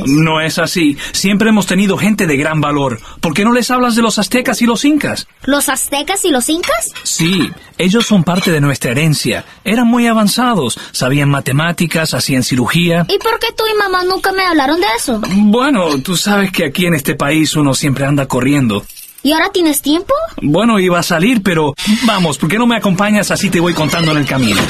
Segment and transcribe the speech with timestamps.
[0.00, 0.12] antes.
[0.12, 0.96] No es así.
[1.12, 3.00] Siempre hemos tenido gente de gran valor.
[3.20, 5.26] ¿Por qué no les hablas de los aztecas y los incas?
[5.44, 6.92] ¿Los aztecas y los incas?
[7.02, 9.44] Sí, ellos son parte de nuestra herencia.
[9.64, 13.06] Eran muy avanzados, sabían matemáticas, hacían cirugía.
[13.08, 15.20] ¿Y por qué tú y mamá nunca me hablaron de eso?
[15.36, 18.84] Bueno, tú sabes que aquí en este país uno siempre anda corriendo.
[19.24, 20.12] ¿Y ahora tienes tiempo?
[20.42, 21.74] Bueno, iba a salir, pero
[22.06, 24.60] vamos, ¿por qué no me acompañas así te voy contando en el camino?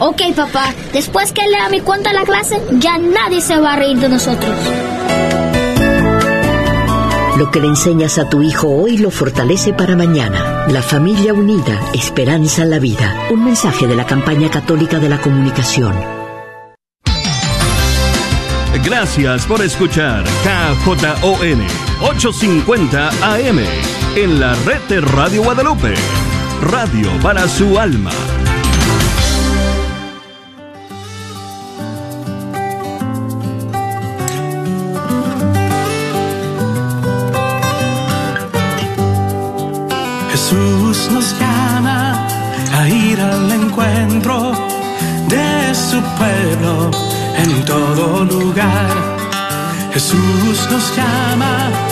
[0.00, 0.74] Ok, papá.
[0.92, 4.10] Después que lea mi cuento a la clase, ya nadie se va a reír de
[4.10, 4.54] nosotros.
[7.38, 10.66] Lo que le enseñas a tu hijo hoy lo fortalece para mañana.
[10.68, 13.28] La familia unida, esperanza en la vida.
[13.30, 15.94] Un mensaje de la campaña católica de la comunicación.
[18.84, 21.66] Gracias por escuchar KJON
[22.02, 25.94] 850 AM en la red de Radio Guadalupe.
[26.60, 28.10] Radio para su alma.
[40.30, 42.26] Jesús nos llama
[42.74, 44.52] a ir al encuentro
[45.28, 46.90] de su pueblo
[47.38, 48.90] en todo lugar.
[49.92, 51.91] Jesús nos llama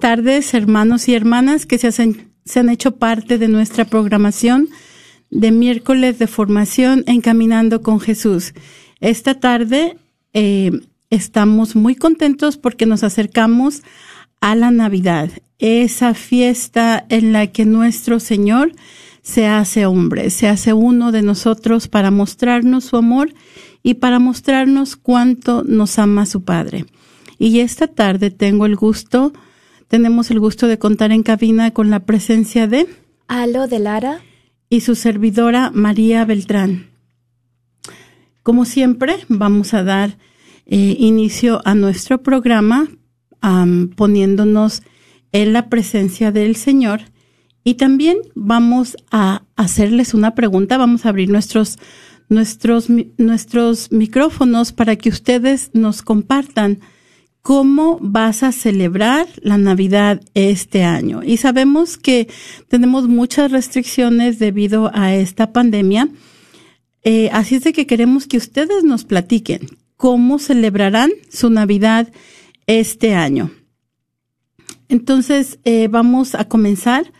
[0.00, 4.68] tardes, hermanos y hermanas que se, hacen- se han hecho parte de nuestra programación
[5.30, 8.52] de miércoles de formación Encaminando con Jesús.
[9.00, 9.96] Esta tarde
[10.32, 10.72] eh,
[11.10, 13.82] estamos muy contentos porque nos acercamos
[14.40, 18.72] a la Navidad, esa fiesta en la que nuestro Señor
[19.22, 23.34] se hace hombre, se hace uno de nosotros para mostrarnos su amor
[23.82, 26.86] y para mostrarnos cuánto nos ama su Padre.
[27.38, 29.32] Y esta tarde tengo el gusto,
[29.90, 32.86] tenemos el gusto de contar en cabina con la presencia de
[33.26, 34.20] Alo de Lara.
[34.68, 36.90] y su servidora María Beltrán.
[38.44, 40.16] Como siempre, vamos a dar
[40.66, 42.88] eh, inicio a nuestro programa
[43.40, 44.84] am, poniéndonos
[45.32, 47.00] en la presencia del Señor
[47.64, 51.80] y también vamos a hacerles una pregunta, vamos a abrir nuestros
[52.28, 52.86] nuestros
[53.18, 56.78] nuestros micrófonos para que ustedes nos compartan
[57.42, 61.22] cómo vas a celebrar la Navidad este año.
[61.24, 62.28] Y sabemos que
[62.68, 66.08] tenemos muchas restricciones debido a esta pandemia.
[67.02, 72.10] Eh, así es de que queremos que ustedes nos platiquen cómo celebrarán su Navidad
[72.66, 73.50] este año.
[74.88, 77.12] Entonces, eh, vamos a comenzar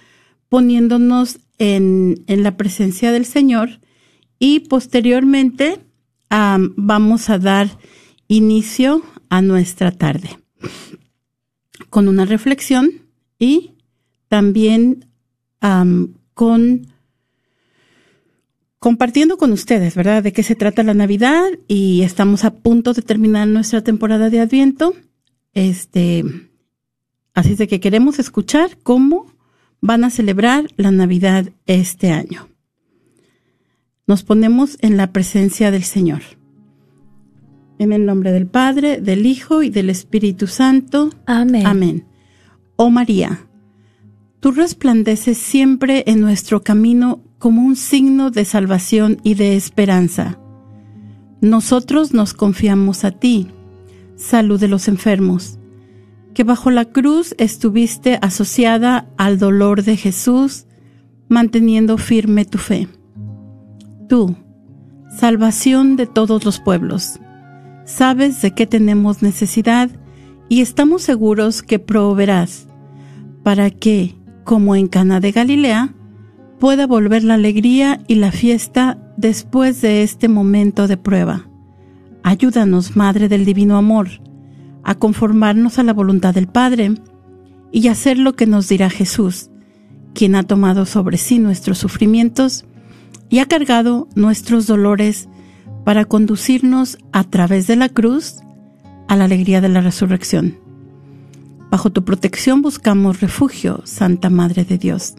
[0.49, 3.81] poniéndonos en, la presencia del Señor
[4.39, 5.79] y posteriormente
[6.31, 7.69] am, vamos a dar
[8.29, 10.39] inicio a nuestra tarde
[11.89, 12.91] con una reflexión
[13.39, 13.73] y
[14.29, 15.07] también
[15.61, 16.89] am, con
[18.79, 20.23] compartiendo con ustedes, ¿verdad?
[20.23, 24.41] De qué se trata la Navidad y estamos a punto de terminar nuestra temporada de
[24.41, 24.95] Adviento.
[25.53, 26.25] Este,
[27.35, 29.27] así de que queremos escuchar cómo
[29.83, 32.49] van a celebrar la Navidad este año.
[34.07, 36.23] Nos ponemos en la presencia del Señor.
[37.81, 41.09] En el nombre del Padre, del Hijo y del Espíritu Santo.
[41.25, 41.67] Amén.
[41.67, 42.05] Amén.
[42.77, 43.47] Oh María,
[44.41, 50.39] tú resplandeces siempre en nuestro camino como un signo de salvación y de esperanza.
[51.41, 53.47] Nosotros nos confiamos a ti,
[54.15, 55.57] salud de los enfermos.
[56.35, 60.67] que bajo la cruz estuviste asociada al dolor de Jesús,
[61.29, 62.89] manteniendo firme tu fe.
[64.07, 64.37] Tú,
[65.19, 67.19] salvación de todos los pueblos,
[67.91, 69.91] sabes de qué tenemos necesidad
[70.49, 72.69] y estamos seguros que proveerás
[73.43, 74.15] para que,
[74.45, 75.95] como en Cana de Galilea,
[76.59, 81.49] pueda volver la alegría y la fiesta después de este momento de prueba.
[82.23, 84.09] Ayúdanos, Madre del Divino Amor,
[84.85, 86.95] a conformarnos a la voluntad del Padre
[87.73, 89.51] y hacer lo que nos dirá Jesús,
[90.15, 92.67] quien ha tomado sobre sí nuestros sufrimientos
[93.29, 95.29] y ha cargado nuestros dolores
[95.85, 98.37] para conducirnos a través de la cruz
[99.09, 100.59] a la alegría de la resurrección.
[101.71, 105.15] Bajo tu protección buscamos refugio, Santa Madre de Dios.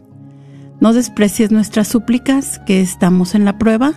[0.80, 3.92] No desprecies nuestras súplicas, que estamos en la prueba,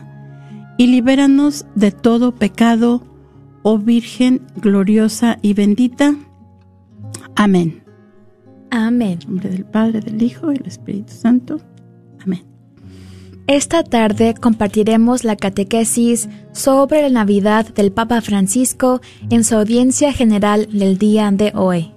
[0.78, 3.04] y libéranos de todo pecado,
[3.64, 6.16] oh Virgen gloriosa y bendita.
[7.36, 7.84] Amén.
[8.72, 9.20] Amén.
[9.22, 11.60] En nombre del Padre, del Hijo y del Espíritu Santo.
[13.48, 20.68] Esta tarde compartiremos la catequesis sobre la Navidad del Papa Francisco en su audiencia general
[20.72, 21.92] del día de hoy.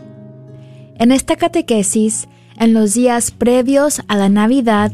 [0.99, 2.29] En esta catequesis,
[2.59, 4.93] en los días previos a la Navidad,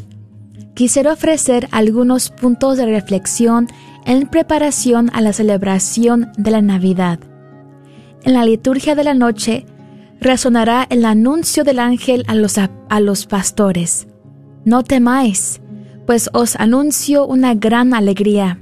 [0.75, 3.67] quisiera ofrecer algunos puntos de reflexión
[4.05, 7.19] en preparación a la celebración de la Navidad.
[8.23, 9.67] En la liturgia de la noche
[10.21, 14.07] resonará el anuncio del ángel a los, a, los pastores.
[14.65, 15.61] No temáis,
[16.07, 18.61] pues os anuncio una gran alegría,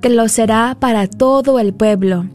[0.00, 2.26] que lo será para todo el pueblo.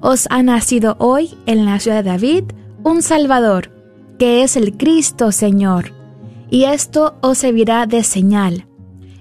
[0.00, 2.44] Os ha nacido hoy en la ciudad de David
[2.84, 3.70] un Salvador,
[4.18, 5.96] que es el Cristo Señor
[6.50, 8.66] y esto os servirá de señal.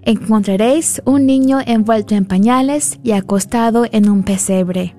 [0.04, 4.96] Encontraréis un niño envuelto en pañales y acostado en un pesebre.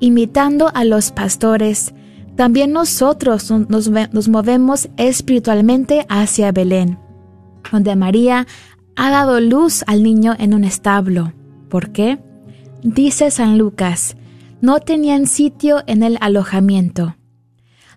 [0.00, 1.94] Imitando a los pastores,
[2.36, 6.98] también nosotros nos, movemos espiritualmente hacia Belén,
[7.70, 8.46] donde María
[8.96, 11.32] ha dado luz al niño en un establo.
[11.68, 12.18] ¿Por qué?
[12.82, 14.16] Dice San Lucas,
[14.60, 17.14] no tenían sitio en el alojamiento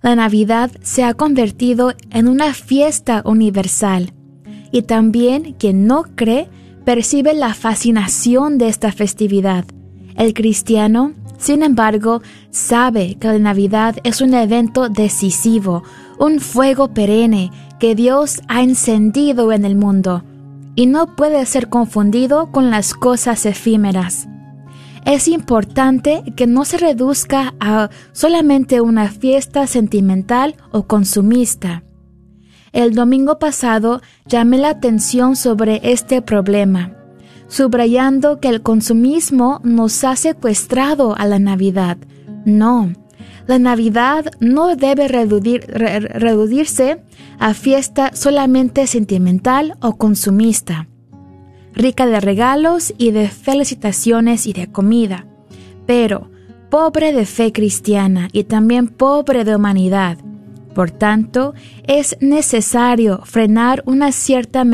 [0.05, 4.13] la Navidad se ha convertido en una fiesta universal
[4.71, 6.47] y también quien no cree
[6.85, 9.65] percibe la fascinación de esta festividad.
[10.15, 12.21] El cristiano, sin embargo,
[12.51, 15.81] sabe que la Navidad es un evento decisivo,
[16.19, 17.49] un fuego perenne
[17.79, 20.23] que Dios ha encendido en el mundo
[20.75, 24.27] y no puede ser confundido con las cosas efímeras
[25.05, 31.83] es importante que no se reduzca a solamente una fiesta sentimental o consumista.
[32.73, 36.93] El domingo pasado llamé la atención sobre este problema,
[37.47, 41.97] subrayando que el consumismo nos ha secuestrado a la Navidad.
[42.43, 42.91] No,
[43.47, 47.01] la Navidad no debe reducirse
[47.39, 50.87] a fiesta solamente sentimental o consumista
[51.75, 55.25] rica de regalos y de felicitaciones y de comida,
[55.85, 56.31] pero
[56.69, 60.17] pobre de fe cristiana y también pobre de humanidad.
[60.73, 61.53] Por tanto,
[61.83, 64.65] es necesario frenar una cierta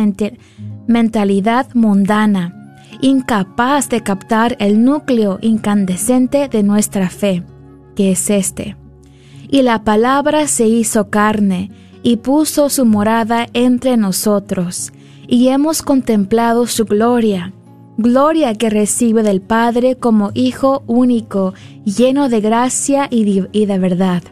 [0.88, 7.44] mentalidad mundana, incapaz de captar el núcleo incandescente de nuestra fe,
[7.96, 8.76] que es este.
[9.50, 11.72] Y la palabra se hizo carne
[12.04, 14.92] y puso su morada entre nosotros,
[15.28, 17.54] y hemos contemplado su gloria,
[17.98, 21.54] gloria que recibe del Padre como Hijo único,
[21.86, 24.24] lleno de gracia y de, verdad.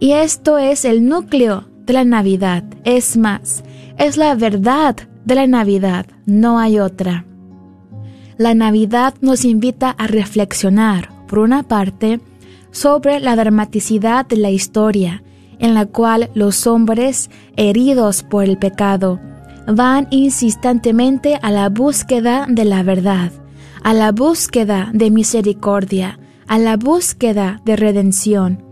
[0.00, 3.64] Y esto es el núcleo de la Navidad, es más,
[3.98, 7.24] es la verdad de la Navidad, no hay otra.
[8.36, 12.20] La Navidad nos invita a reflexionar, por una parte,
[12.74, 15.22] sobre la dramaticidad de la historia,
[15.60, 19.20] en la cual los hombres, heridos por el pecado,
[19.68, 23.30] van insistentemente a la búsqueda de la verdad,
[23.84, 28.64] a la búsqueda de misericordia, a la búsqueda de redención.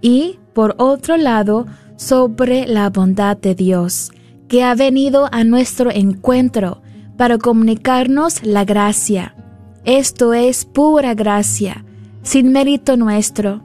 [0.00, 4.10] Y, por otro lado, sobre la bondad de Dios,
[4.48, 6.82] que ha venido a nuestro encuentro
[7.16, 9.36] para comunicarnos la gracia.
[9.84, 11.84] Esto es pura gracia,
[12.24, 13.62] sin mérito nuestro.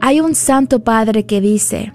[0.00, 1.92] Hay un Santo Padre que dice,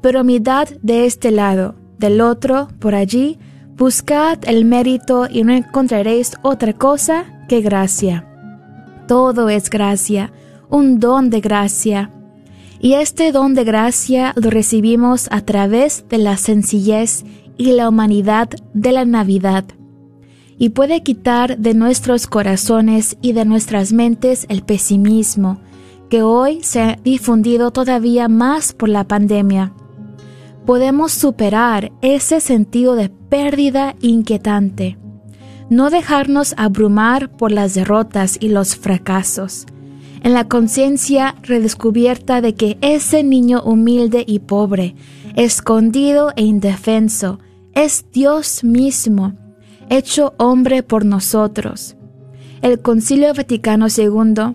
[0.00, 3.38] pero mirad de este lado, del otro, por allí,
[3.76, 8.26] Buscad el mérito y no encontraréis otra cosa que gracia.
[9.06, 10.32] Todo es gracia,
[10.70, 12.10] un don de gracia.
[12.80, 17.24] Y este don de gracia lo recibimos a través de la sencillez
[17.58, 19.66] y la humanidad de la Navidad.
[20.58, 25.60] Y puede quitar de nuestros corazones y de nuestras mentes el pesimismo,
[26.08, 29.72] que hoy se ha difundido todavía más por la pandemia.
[30.64, 34.98] Podemos superar ese sentido de pérdida inquietante.
[35.68, 39.66] No dejarnos abrumar por las derrotas y los fracasos.
[40.22, 44.96] En la conciencia redescubierta de que ese niño humilde y pobre,
[45.36, 47.38] escondido e indefenso,
[47.74, 49.34] es Dios mismo,
[49.90, 51.96] hecho hombre por nosotros.
[52.62, 54.54] El Concilio Vaticano II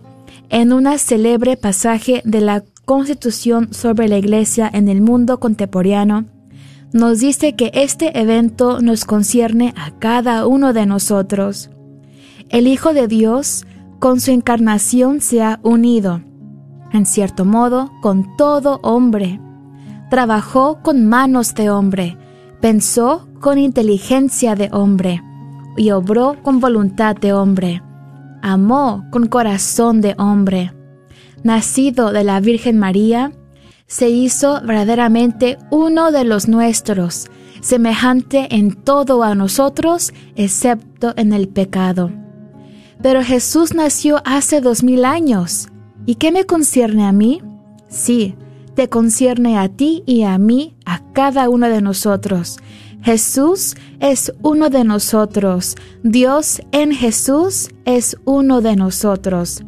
[0.52, 6.26] en un célebre pasaje de la Constitución sobre la Iglesia en el mundo contemporáneo,
[6.92, 11.70] nos dice que este evento nos concierne a cada uno de nosotros.
[12.50, 13.66] El Hijo de Dios,
[14.00, 16.22] con su encarnación, se ha unido,
[16.92, 19.40] en cierto modo, con todo hombre.
[20.10, 22.18] Trabajó con manos de hombre,
[22.60, 25.22] pensó con inteligencia de hombre
[25.76, 27.82] y obró con voluntad de hombre
[28.42, 30.74] amó con corazón de hombre.
[31.44, 33.32] Nacido de la Virgen María,
[33.88, 37.30] se hizo verdaderamente uno de los nuestros,
[37.62, 42.12] semejante en todo a nosotros, excepto en el pecado.
[43.02, 45.70] Pero Jesús nació hace dos mil años.
[46.06, 47.42] ¿Y qué me concierne a mí?
[47.90, 48.36] Sí,
[48.75, 52.58] te concierne a ti y a mí, a cada uno de nosotros.
[53.01, 55.75] Jesús es uno de nosotros.
[56.04, 59.63] Dios en Jesús es uno de nosotros.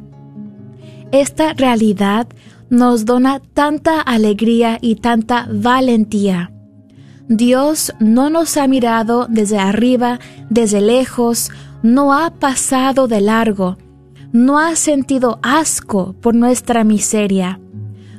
[1.11, 2.27] Esta realidad
[2.69, 6.51] nos dona tanta alegría y tanta valentía.
[7.27, 10.19] Dios no nos ha mirado desde arriba,
[10.49, 13.77] desde lejos, no ha pasado de largo,
[14.31, 17.59] no ha sentido asco por nuestra miseria,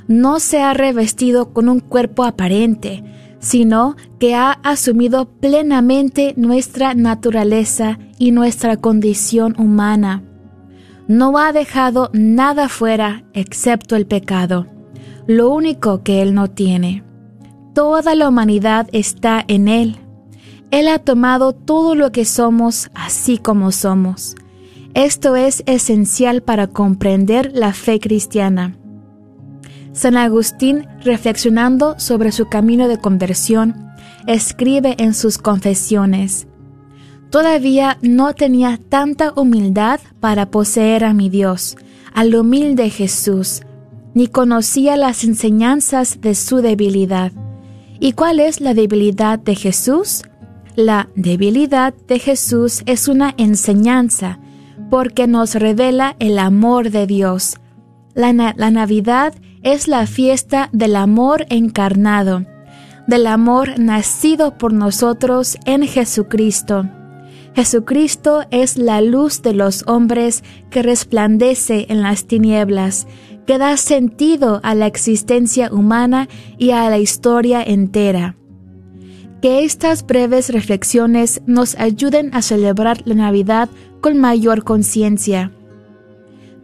[0.09, 3.03] no se ha revestido con un cuerpo aparente,
[3.39, 10.23] sino que ha asumido plenamente nuestra naturaleza y nuestra condición humana.
[11.09, 14.67] No ha dejado nada fuera excepto el pecado,
[15.27, 17.05] lo único que Él no tiene.
[17.75, 19.99] Toda la humanidad está en Él.
[20.71, 24.37] Él ha tomado todo lo que somos así como somos.
[24.95, 28.77] Esto es esencial para comprender la fe cristiana.
[29.95, 33.93] San Agustín, reflexionando sobre su camino de conversión,
[34.27, 36.49] escribe en sus confesiones,
[37.31, 41.77] Todavía no tenía tanta humildad para poseer a mi Dios,
[42.13, 43.63] al humilde Jesús,
[44.15, 47.33] ni conocía las enseñanzas de su debilidad.
[47.99, 50.23] ¿Y cuál es la debilidad de Jesús?
[50.77, 54.39] La debilidad de Jesús es una enseñanza,
[54.89, 57.57] porque nos revela el amor de Dios.
[58.15, 62.45] La, la Navidad es la fiesta del amor encarnado,
[63.07, 66.87] del amor nacido por nosotros en Jesucristo.
[67.55, 73.07] Jesucristo es la luz de los hombres que resplandece en las tinieblas,
[73.47, 76.29] que da sentido a la existencia humana
[76.59, 78.37] y a la historia entera.
[79.41, 83.69] Que estas breves reflexiones nos ayuden a celebrar la Navidad
[84.01, 85.53] con mayor conciencia.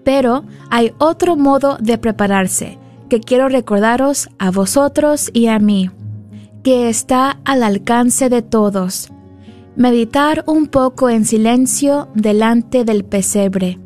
[0.04, 2.78] Pero hay otro modo de prepararse,
[3.10, 5.90] que quiero recordaros a vosotros y a mí,
[6.62, 9.10] que está al alcance de todos.
[9.76, 13.78] Meditar un poco en silencio delante del pesebre.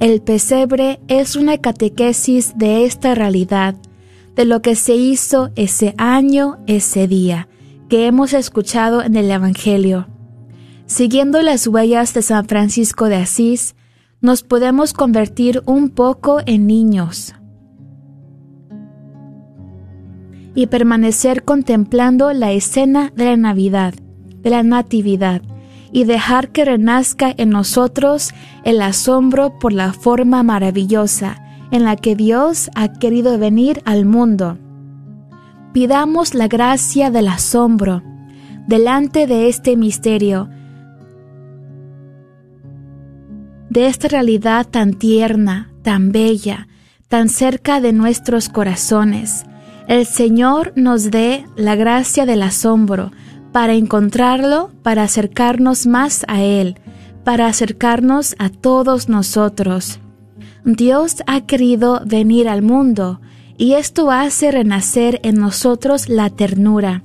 [0.00, 3.74] El pesebre es una catequesis de esta realidad,
[4.36, 7.48] de lo que se hizo ese año, ese día,
[7.88, 10.08] que hemos escuchado en el Evangelio.
[10.86, 13.74] Siguiendo las huellas de San Francisco de Asís,
[14.20, 17.34] nos podemos convertir un poco en niños,
[20.54, 23.94] y permanecer contemplando la escena de la Navidad,
[24.42, 25.42] de la Natividad,
[25.92, 28.34] y dejar que renazca en nosotros
[28.64, 34.58] el asombro por la forma maravillosa en la que Dios ha querido venir al mundo.
[35.72, 38.02] Pidamos la gracia del asombro
[38.66, 40.48] delante de este misterio,
[43.70, 46.68] de esta realidad tan tierna, tan bella,
[47.08, 49.44] tan cerca de nuestros corazones,
[49.88, 53.12] el Señor nos dé la gracia del asombro
[53.52, 56.76] para encontrarlo, para acercarnos más a Él,
[57.22, 60.00] para acercarnos a todos nosotros.
[60.64, 63.20] Dios ha querido venir al mundo
[63.56, 67.04] y esto hace renacer en nosotros la ternura,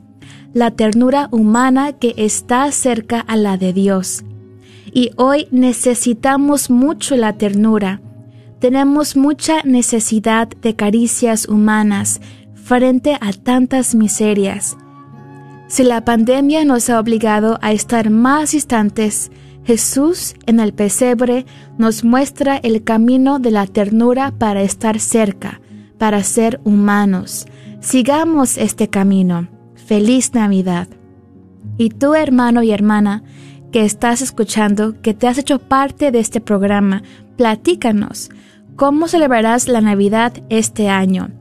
[0.54, 4.24] la ternura humana que está cerca a la de Dios.
[4.92, 8.02] Y hoy necesitamos mucho la ternura.
[8.60, 12.20] Tenemos mucha necesidad de caricias humanas,
[12.70, 14.78] frente a tantas miserias.
[15.66, 19.32] Si la pandemia nos ha obligado a estar más distantes,
[19.66, 21.48] Jesús en el pesebre
[21.80, 25.62] nos muestra el camino de la ternura para estar cerca,
[25.98, 27.48] para ser humanos.
[27.80, 29.48] Sigamos este camino.
[29.74, 30.88] Feliz Navidad.
[31.80, 33.24] Y tú, hermano y hermana,
[33.72, 37.02] que estás escuchando, que te has hecho parte de este programa,
[37.36, 38.30] platícanos.
[38.76, 41.32] ¿Cómo celebrarás la Navidad este año?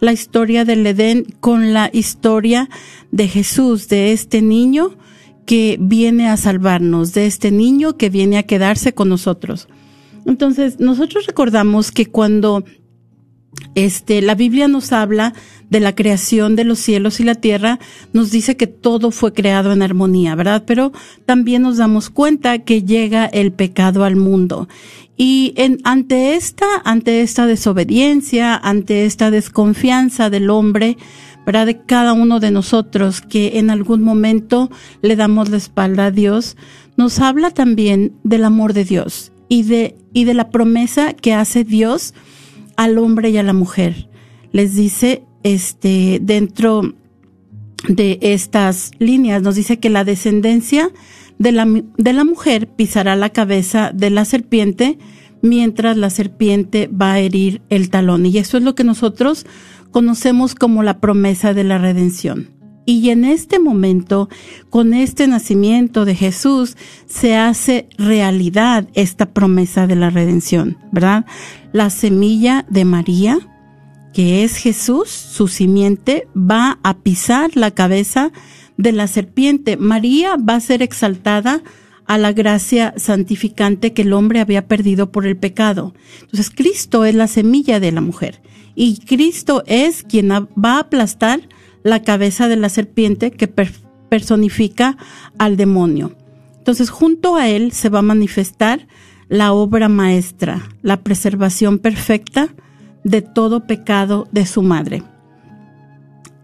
[0.00, 2.68] la historia del Edén con la historia
[3.12, 4.96] de Jesús, de este niño
[5.46, 9.68] que viene a salvarnos, de este niño que viene a quedarse con nosotros.
[10.26, 12.64] Entonces, nosotros recordamos que cuando
[13.74, 15.34] este, la Biblia nos habla
[15.70, 17.78] de la creación de los cielos y la tierra,
[18.12, 20.64] nos dice que todo fue creado en armonía, ¿verdad?
[20.66, 20.92] Pero
[21.24, 24.68] también nos damos cuenta que llega el pecado al mundo.
[25.16, 30.96] Y en, ante esta, ante esta desobediencia, ante esta desconfianza del hombre,
[31.44, 31.66] ¿verdad?
[31.66, 34.70] De cada uno de nosotros que en algún momento
[35.02, 36.56] le damos la espalda a Dios,
[36.96, 41.64] nos habla también del amor de Dios y de, y de la promesa que hace
[41.64, 42.14] Dios
[42.76, 44.08] al hombre y a la mujer.
[44.52, 46.94] Les dice, este, dentro
[47.88, 50.90] de estas líneas, nos dice que la descendencia
[51.38, 54.98] de la, de la mujer pisará la cabeza de la serpiente,
[55.42, 58.26] mientras la serpiente va a herir el talón.
[58.26, 59.46] Y eso es lo que nosotros
[59.90, 62.55] conocemos como la promesa de la redención.
[62.86, 64.28] Y en este momento,
[64.70, 71.26] con este nacimiento de Jesús, se hace realidad esta promesa de la redención, ¿verdad?
[71.72, 73.38] La semilla de María,
[74.14, 78.30] que es Jesús, su simiente, va a pisar la cabeza
[78.76, 79.76] de la serpiente.
[79.76, 81.62] María va a ser exaltada
[82.06, 85.92] a la gracia santificante que el hombre había perdido por el pecado.
[86.20, 88.40] Entonces Cristo es la semilla de la mujer
[88.76, 91.40] y Cristo es quien va a aplastar
[91.86, 94.96] la cabeza de la serpiente que personifica
[95.38, 96.16] al demonio.
[96.58, 98.88] Entonces, junto a él se va a manifestar
[99.28, 102.48] la obra maestra, la preservación perfecta
[103.04, 105.04] de todo pecado de su madre.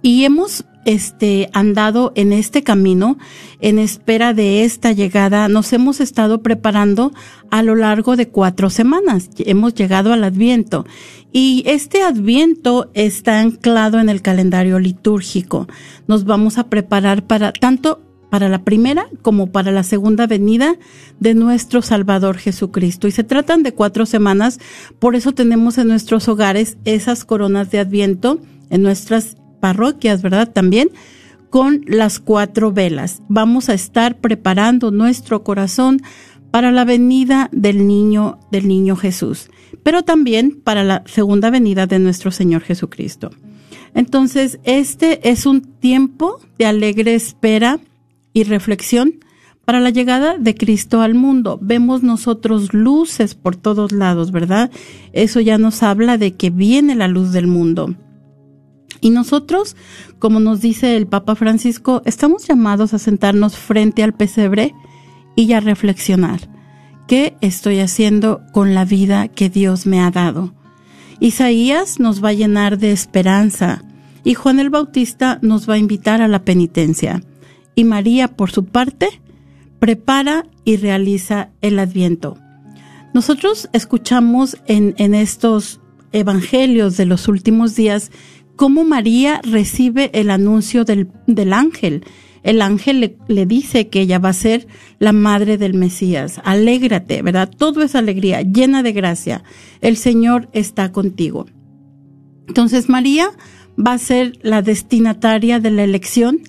[0.02, 3.18] Y hemos este, andado en este camino
[3.60, 5.48] en espera de esta llegada.
[5.48, 7.12] Nos hemos estado preparando
[7.50, 9.30] a lo largo de cuatro semanas.
[9.38, 10.84] Hemos llegado al Adviento
[11.32, 15.68] y este Adviento está anclado en el calendario litúrgico.
[16.06, 20.76] Nos vamos a preparar para tanto para la primera como para la segunda venida
[21.20, 23.06] de nuestro Salvador Jesucristo.
[23.06, 24.58] Y se tratan de cuatro semanas,
[24.98, 30.52] por eso tenemos en nuestros hogares esas coronas de Adviento, en nuestras parroquias, ¿verdad?
[30.52, 30.90] También
[31.48, 33.22] con las cuatro velas.
[33.28, 36.02] Vamos a estar preparando nuestro corazón
[36.50, 39.50] para la venida del niño, del niño Jesús,
[39.84, 43.30] pero también para la segunda venida de nuestro Señor Jesucristo.
[43.94, 47.78] Entonces, este es un tiempo de alegre espera
[48.32, 49.20] y reflexión
[49.64, 51.60] para la llegada de Cristo al mundo.
[51.62, 54.72] Vemos nosotros luces por todos lados, ¿verdad?
[55.12, 57.94] Eso ya nos habla de que viene la luz del mundo.
[59.00, 59.76] Y nosotros,
[60.18, 64.74] como nos dice el Papa Francisco, estamos llamados a sentarnos frente al pesebre
[65.34, 66.48] y a reflexionar.
[67.08, 70.54] ¿Qué estoy haciendo con la vida que Dios me ha dado?
[71.18, 73.82] Isaías nos va a llenar de esperanza
[74.24, 77.22] y Juan el Bautista nos va a invitar a la penitencia.
[77.74, 79.08] Y María, por su parte,
[79.78, 82.38] prepara y realiza el adviento.
[83.14, 85.80] Nosotros escuchamos en, en estos
[86.12, 88.10] evangelios de los últimos días
[88.56, 92.04] cómo María recibe el anuncio del, del ángel.
[92.42, 94.66] El ángel le, le, dice que ella va a ser
[94.98, 96.40] la madre del Mesías.
[96.44, 97.50] Alégrate, ¿verdad?
[97.56, 99.44] Todo es alegría, llena de gracia.
[99.80, 101.46] El Señor está contigo.
[102.48, 103.30] Entonces María
[103.78, 106.40] va a ser la destinataria de la elección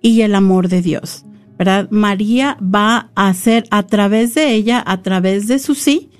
[0.00, 1.24] y el amor de Dios,
[1.58, 1.88] ¿verdad?
[1.90, 6.10] María va a hacer a través de ella, a través de su sí,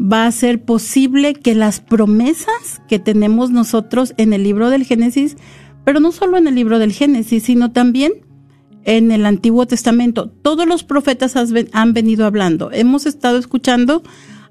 [0.00, 5.36] va a ser posible que las promesas que tenemos nosotros en el libro del Génesis,
[5.84, 8.12] pero no solo en el libro del Génesis, sino también
[8.84, 10.30] en el Antiguo Testamento.
[10.30, 11.34] Todos los profetas
[11.72, 12.70] han venido hablando.
[12.72, 14.02] Hemos estado escuchando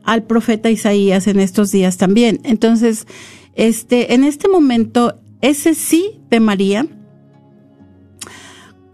[0.04, 2.40] al profeta Isaías en estos días también.
[2.44, 3.08] Entonces,
[3.56, 6.86] este, en este momento, ese sí de María,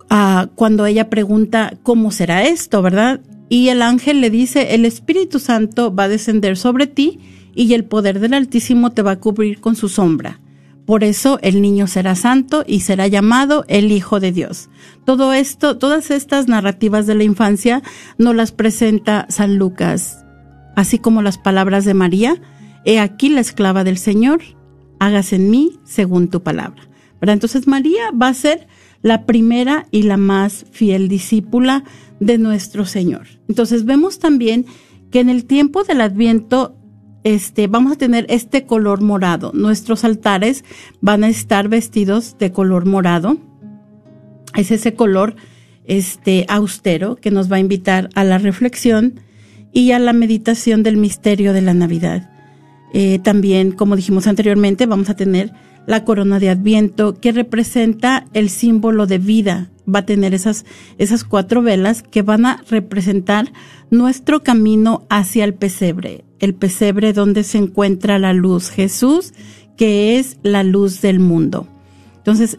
[0.10, 3.20] ah, cuando ella pregunta cómo será esto, ¿verdad?
[3.50, 7.20] Y el ángel le dice, el Espíritu Santo va a descender sobre ti
[7.54, 10.40] y el poder del Altísimo te va a cubrir con su sombra.
[10.86, 14.70] Por eso el niño será santo y será llamado el Hijo de Dios.
[15.04, 17.82] Todo esto, todas estas narrativas de la infancia
[18.20, 20.24] nos las presenta San Lucas,
[20.76, 22.40] así como las palabras de María,
[22.84, 24.42] he aquí la esclava del Señor,
[25.00, 26.84] hágase en mí según tu palabra.
[27.20, 28.68] Pero entonces María va a ser
[29.02, 31.84] la primera y la más fiel discípula
[32.20, 33.28] de nuestro Señor.
[33.48, 34.66] Entonces vemos también
[35.12, 36.78] que en el tiempo del Adviento
[37.24, 39.52] este, vamos a tener este color morado.
[39.54, 40.64] Nuestros altares
[41.02, 43.38] van a estar vestidos de color morado.
[44.56, 45.36] Es ese color
[45.86, 49.20] este, austero que nos va a invitar a la reflexión
[49.74, 52.30] y a la meditación del misterio de la Navidad.
[52.94, 55.52] Eh, también, como dijimos anteriormente, vamos a tener
[55.88, 59.70] la corona de Adviento que representa el símbolo de vida.
[59.88, 60.66] Va a tener esas,
[60.98, 63.52] esas cuatro velas que van a representar
[63.92, 69.34] nuestro camino hacia el pesebre, el pesebre donde se encuentra la luz, Jesús,
[69.78, 71.68] que es la luz del mundo.
[72.18, 72.58] Entonces,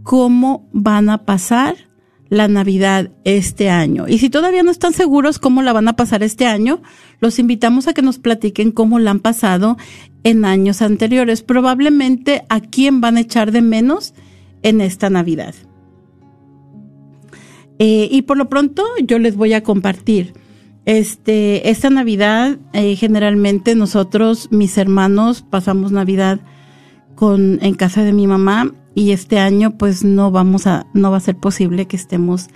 [0.03, 1.89] cómo van a pasar
[2.29, 4.07] la Navidad este año.
[4.07, 6.81] Y si todavía no están seguros cómo la van a pasar este año,
[7.19, 9.77] los invitamos a que nos platiquen cómo la han pasado
[10.23, 11.41] en años anteriores.
[11.41, 14.13] Probablemente a quién van a echar de menos
[14.61, 15.55] en esta Navidad.
[17.79, 20.33] Eh, y por lo pronto yo les voy a compartir.
[20.85, 26.39] Este, esta Navidad, eh, generalmente nosotros, mis hermanos, pasamos Navidad
[27.15, 31.17] con, en casa de mi mamá y este año pues no vamos a, no va
[31.17, 32.47] a ser posible que estemos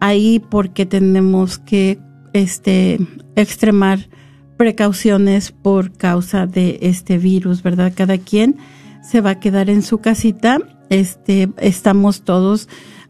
[0.00, 1.98] ahí porque tenemos que,
[2.32, 2.98] este,
[3.36, 4.08] extremar
[4.56, 7.92] precauciones por causa de este virus, ¿verdad?
[7.94, 8.56] Cada quien
[9.02, 10.58] se va a quedar en su casita.
[10.88, 12.68] Este, estamos todos,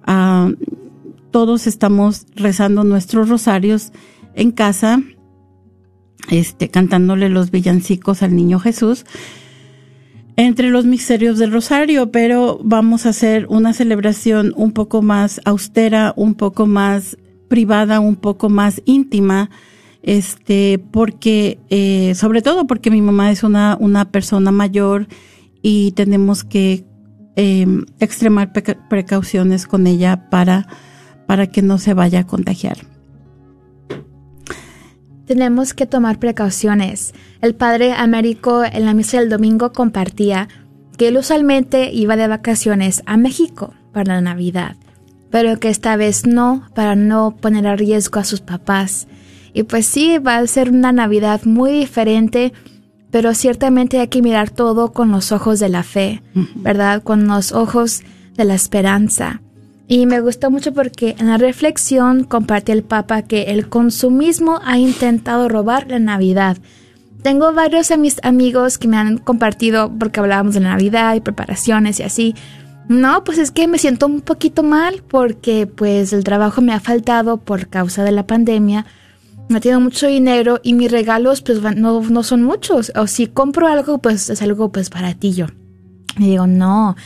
[0.08, 0.54] uh,
[1.32, 3.92] todos estamos rezando nuestros rosarios
[4.34, 5.02] en casa,
[6.30, 9.04] este, cantándole los villancicos al niño Jesús
[10.36, 16.14] entre los misterios del rosario, pero vamos a hacer una celebración un poco más austera,
[16.16, 17.18] un poco más
[17.48, 19.50] privada, un poco más íntima,
[20.02, 25.06] este, porque, eh, sobre todo porque mi mamá es una, una persona mayor
[25.60, 26.84] y tenemos que
[27.36, 27.66] eh,
[28.00, 28.52] extremar
[28.88, 30.66] precauciones con ella para
[31.26, 32.78] para que no se vaya a contagiar.
[35.26, 37.14] Tenemos que tomar precauciones.
[37.40, 40.48] El padre Américo en la misa del domingo compartía
[40.98, 44.76] que él usualmente iba de vacaciones a México para la Navidad,
[45.30, 49.06] pero que esta vez no, para no poner a riesgo a sus papás.
[49.54, 52.52] Y pues sí, va a ser una Navidad muy diferente,
[53.10, 56.22] pero ciertamente hay que mirar todo con los ojos de la fe,
[56.56, 57.02] ¿verdad?
[57.02, 58.02] Con los ojos
[58.34, 59.40] de la esperanza.
[59.92, 64.78] Y me gustó mucho porque en la reflexión compartió el Papa que el consumismo ha
[64.78, 66.56] intentado robar la Navidad.
[67.20, 67.90] Tengo varios
[68.22, 72.34] amigos que me han compartido porque hablábamos de Navidad y preparaciones y así.
[72.88, 76.80] No, pues es que me siento un poquito mal porque pues el trabajo me ha
[76.80, 78.86] faltado por causa de la pandemia.
[79.50, 82.92] No tengo mucho dinero y mis regalos pues no, no son muchos.
[82.96, 85.48] O si compro algo pues es algo pues baratillo.
[86.16, 86.96] Y digo, no,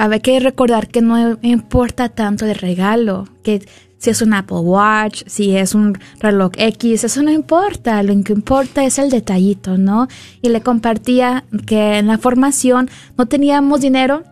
[0.00, 3.66] hay que recordar que no importa tanto el regalo, que
[3.98, 8.32] si es un Apple Watch, si es un reloj X, eso no importa, lo que
[8.32, 10.08] importa es el detallito, ¿no?
[10.40, 14.24] Y le compartía que en la formación no teníamos dinero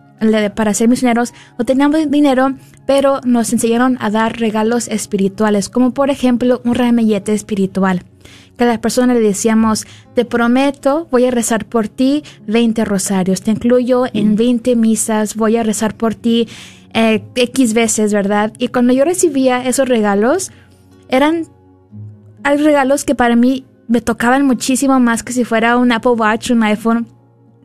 [0.55, 2.53] para ser misioneros, no teníamos dinero,
[2.87, 8.03] pero nos enseñaron a dar regalos espirituales, como por ejemplo un ramillete espiritual.
[8.59, 14.03] Cada persona le decíamos, te prometo, voy a rezar por ti 20 rosarios, te incluyo
[14.11, 14.79] en 20 mm.
[14.81, 16.45] misas, voy a rezar por ti
[16.93, 18.51] eh, X veces, ¿verdad?
[18.57, 20.51] Y cuando yo recibía esos regalos,
[21.07, 21.47] eran
[22.43, 26.63] regalos que para mí me tocaban muchísimo más que si fuera un Apple Watch, un
[26.63, 27.07] iPhone,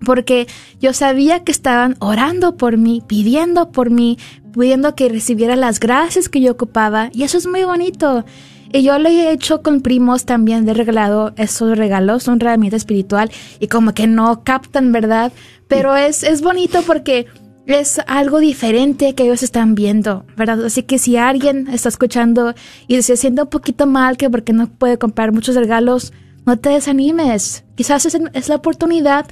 [0.07, 0.47] porque
[0.81, 4.17] yo sabía que estaban orando por mí, pidiendo por mí,
[4.53, 8.25] pudiendo que recibiera las gracias que yo ocupaba y eso es muy bonito.
[8.75, 13.31] Y yo lo he hecho con primos también, de regalado esos regalos, un herramienta espiritual
[13.61, 15.33] y como que no captan, ¿verdad?
[15.69, 17.29] Pero es, es bonito porque
[17.67, 20.65] es algo diferente que ellos están viendo, ¿verdad?
[20.65, 22.53] Así que si alguien está escuchando
[22.89, 26.13] y se siente un poquito mal que porque no puede comprar muchos regalos,
[26.45, 27.65] no te desanimes.
[27.77, 29.27] Quizás es, es la oportunidad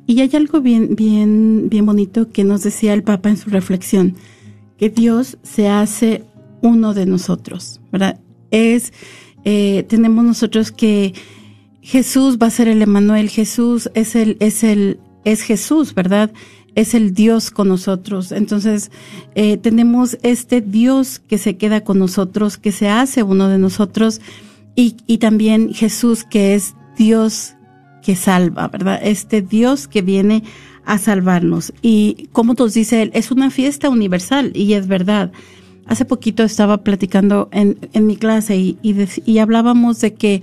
[0.08, 4.14] Y hay algo bien, bien, bien bonito que nos decía el Papa en su reflexión,
[4.78, 6.22] que Dios se hace
[6.62, 8.20] uno de nosotros, ¿verdad?
[8.50, 8.92] Es,
[9.44, 11.14] eh, tenemos nosotros que
[11.80, 16.32] Jesús va a ser el Emanuel, Jesús es el, es el, es Jesús, ¿verdad?
[16.76, 18.30] Es el Dios con nosotros.
[18.30, 18.92] Entonces,
[19.34, 24.20] eh, tenemos este Dios que se queda con nosotros, que se hace uno de nosotros,
[24.76, 27.54] y, y también Jesús que es Dios
[28.02, 29.00] que salva, ¿verdad?
[29.02, 30.44] Este Dios que viene
[30.84, 31.72] a salvarnos.
[31.80, 35.32] Y como nos dice él, es una fiesta universal, y es verdad.
[35.86, 40.42] Hace poquito estaba platicando en, en mi clase y, y, y hablábamos de que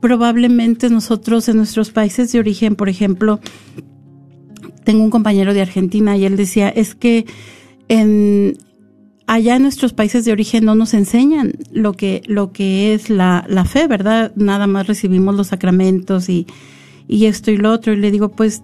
[0.00, 3.40] probablemente nosotros en nuestros países de origen, por ejemplo,
[4.84, 7.26] tengo un compañero de Argentina y él decía, es que
[7.88, 8.56] en,
[9.26, 13.44] allá en nuestros países de origen no nos enseñan lo que, lo que es la,
[13.48, 14.32] la fe, ¿verdad?
[14.36, 16.46] Nada más recibimos los sacramentos y,
[17.08, 17.92] y esto y lo otro.
[17.92, 18.62] Y le digo, pues,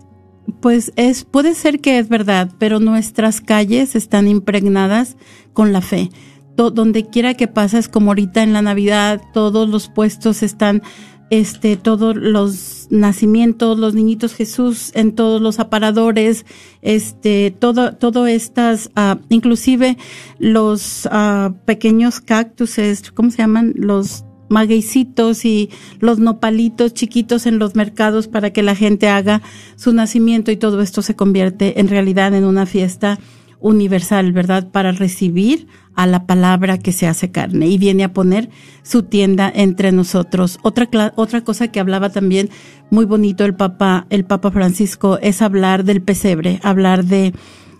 [0.61, 5.17] pues es, puede ser que es verdad, pero nuestras calles están impregnadas
[5.53, 6.11] con la fe.
[6.57, 10.83] donde quiera que pases, como ahorita en la Navidad, todos los puestos están
[11.31, 16.47] este, todos los nacimientos, los niñitos Jesús en todos los aparadores,
[16.83, 19.99] este, todo, todo estas, uh, inclusive
[20.39, 23.75] los uh, pequeños cactuses, ¿cómo se llaman?
[23.77, 29.43] Los magueycitos y los nopalitos chiquitos en los mercados para que la gente haga
[29.77, 33.19] su nacimiento y todo esto se convierte en realidad en una fiesta
[33.61, 34.71] universal, ¿verdad?
[34.71, 38.51] Para recibir a la palabra que se hace carne y viene a poner
[38.83, 40.59] su tienda entre nosotros.
[40.63, 42.51] Otra, otra cosa que hablaba también
[42.91, 47.35] muy bonito el Papa, el Papa Francisco es hablar del pesebre, hablar de,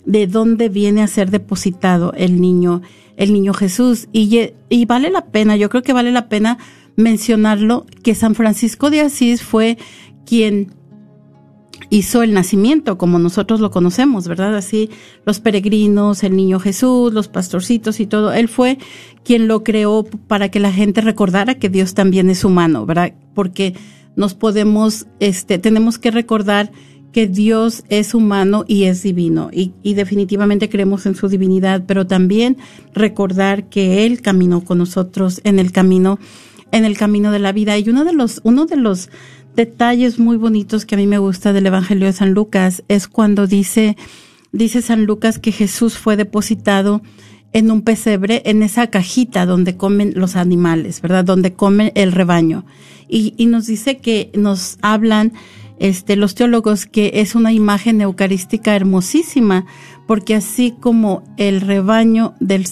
[0.05, 2.83] de dónde viene a ser depositado el niño,
[3.17, 4.09] el niño Jesús.
[4.13, 6.59] Y, y vale la pena, yo creo que vale la pena
[6.97, 9.79] mencionarlo, que San Francisco de Asís fue
[10.27, 10.75] quien
[11.91, 14.57] hizo el nacimiento como nosotros lo conocemos, ¿verdad?
[14.57, 14.91] Así
[15.25, 18.33] los peregrinos, el niño Jesús, los pastorcitos y todo.
[18.33, 18.79] Él fue
[19.25, 23.15] quien lo creó para que la gente recordara que Dios también es humano, ¿verdad?
[23.35, 23.75] Porque
[24.17, 26.73] nos podemos, este, tenemos que recordar
[27.13, 32.07] que Dios es humano y es divino y, y definitivamente creemos en su divinidad, pero
[32.07, 32.59] también
[32.93, 36.19] recordar que Él caminó con nosotros en el camino,
[36.71, 37.79] en el camino de la vida.
[37.79, 39.09] Y uno de los, uno de los
[39.59, 43.49] detalles muy bonitos que a mí me gusta del Evangelio de San Lucas es cuando
[43.49, 43.97] dice,
[44.53, 47.03] dice San Lucas que Jesús fue depositado
[47.53, 51.25] en un pesebre, en esa cajita donde comen los animales, ¿verdad?
[51.25, 52.67] Donde come el rebaño.
[53.09, 55.33] Y, y nos dice que nos hablan
[55.81, 59.67] este, los teólogos que es una imagen eucarística hermosísima,
[60.07, 62.65] porque así como el rebaño del,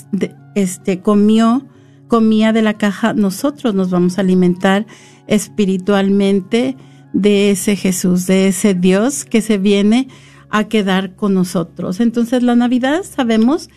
[0.55, 1.66] este, comió,
[2.07, 4.87] comía de la caja, nosotros nos vamos a alimentar
[5.26, 6.76] espiritualmente
[7.12, 10.08] de ese Jesús, de ese Dios que se viene
[10.50, 12.00] a quedar con nosotros.
[12.00, 13.68] Entonces la Navidad sabemos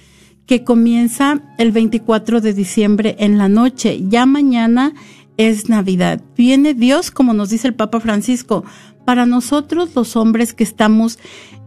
[0.45, 4.01] que comienza el 24 de diciembre en la noche.
[4.09, 4.93] Ya mañana
[5.37, 6.21] es Navidad.
[6.35, 8.65] Viene Dios, como nos dice el Papa Francisco,
[9.05, 11.17] para nosotros los hombres que estamos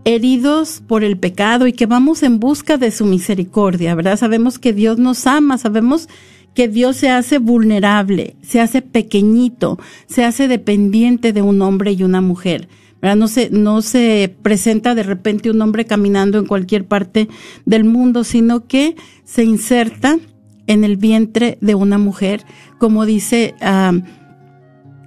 [0.05, 4.19] heridos por el pecado y que vamos en busca de su misericordia, ¿verdad?
[4.19, 6.09] Sabemos que Dios nos ama, sabemos
[6.55, 12.03] que Dios se hace vulnerable, se hace pequeñito, se hace dependiente de un hombre y
[12.03, 12.69] una mujer.
[13.01, 17.29] No se, no se presenta de repente un hombre caminando en cualquier parte
[17.65, 20.19] del mundo, sino que se inserta
[20.69, 22.45] en el vientre de una mujer,
[22.79, 23.55] como dice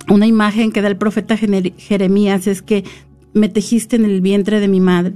[0.09, 2.83] una imagen que da el profeta Jeremías, es que
[3.33, 5.13] me tejiste en el vientre de mi madre,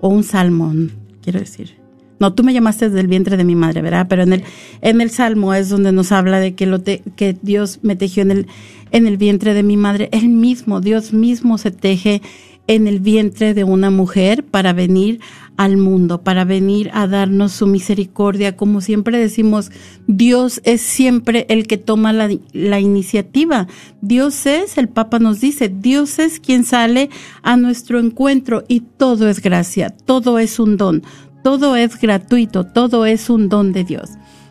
[0.00, 1.85] o un salmón, quiero decir
[2.18, 4.06] No, tú me llamaste desde el vientre de mi madre, ¿verdad?
[4.08, 4.44] Pero en el,
[4.80, 8.30] en el Salmo es donde nos habla de que, lo que Dios me tejió en
[8.30, 8.46] el,
[8.90, 10.08] en el vientre de mi madre.
[10.12, 12.22] Él mismo, Dios mismo se teje
[12.68, 15.20] en el vientre de una mujer para venir
[15.56, 18.56] al mundo, para venir a darnos su misericordia.
[18.56, 19.70] Como siempre decimos,
[20.06, 23.66] Dios es siempre el que toma la, la, iniciativa.
[24.02, 27.08] Dios es, el Papa nos dice, Dios es quien sale
[27.42, 31.02] a nuestro encuentro y todo es gracia, todo es un don,
[31.46, 34.10] todo es gratuito, todo es un don de Dios.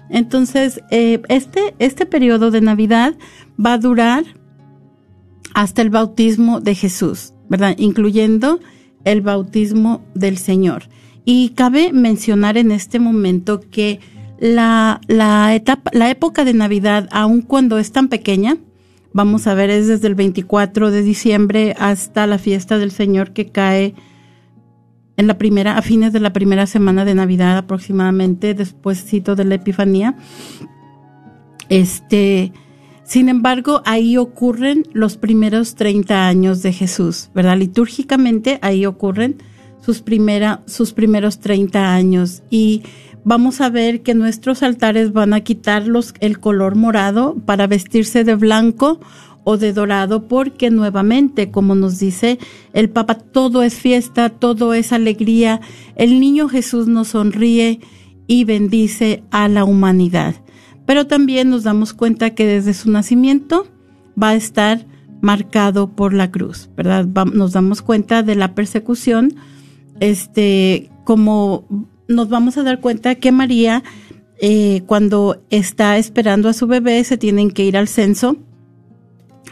[0.10, 3.16] Entonces, eh, este, este periodo de Navidad
[3.60, 4.24] va a durar
[5.54, 7.76] hasta el bautismo de Jesús, ¿verdad?
[7.78, 8.62] Incluyendo
[9.04, 10.84] el bautismo del Señor.
[11.26, 14.00] Y cabe mencionar en este momento que
[14.40, 18.56] la, la, etapa, la época de Navidad, aun cuando es tan pequeña,
[19.12, 23.48] vamos a ver, es desde el 24 de diciembre hasta la fiesta del Señor que
[23.50, 23.96] cae
[25.18, 29.56] en la primera, a fines de la primera semana de Navidad aproximadamente, despuéscito de la
[29.56, 30.16] Epifanía.
[31.70, 32.52] Este,
[33.04, 37.58] sin embargo, ahí ocurren los primeros 30 años de Jesús, ¿verdad?
[37.58, 39.38] Litúrgicamente ahí ocurren
[39.80, 42.84] sus, primera, sus primeros 30 años y
[43.24, 48.36] vamos a ver que nuestros altares van a quitarlos el color morado para vestirse de
[48.36, 49.00] blanco
[49.46, 52.40] o de dorado porque nuevamente, como nos dice
[52.74, 55.62] el Papa, todo es fiesta, todo es alegría.
[55.96, 57.80] El niño Jesús nos sonríe
[58.28, 60.36] y bendice a la humanidad
[60.86, 63.68] pero también nos damos cuenta que desde su nacimiento
[64.22, 64.86] va a estar
[65.22, 67.06] marcado por la cruz, ¿verdad?
[67.06, 69.36] nos damos cuenta de la persecución,
[70.00, 71.66] este, como
[72.08, 73.84] nos vamos a dar cuenta que María,
[74.40, 78.38] eh, cuando está esperando a su bebé, se tienen que ir al censo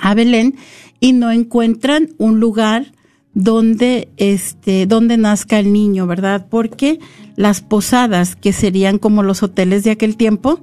[0.03, 0.55] a Belén
[0.99, 2.91] y no encuentran un lugar
[3.33, 6.45] donde este donde nazca el niño, ¿verdad?
[6.49, 6.99] Porque
[7.35, 10.59] las posadas que serían como los hoteles de aquel tiempo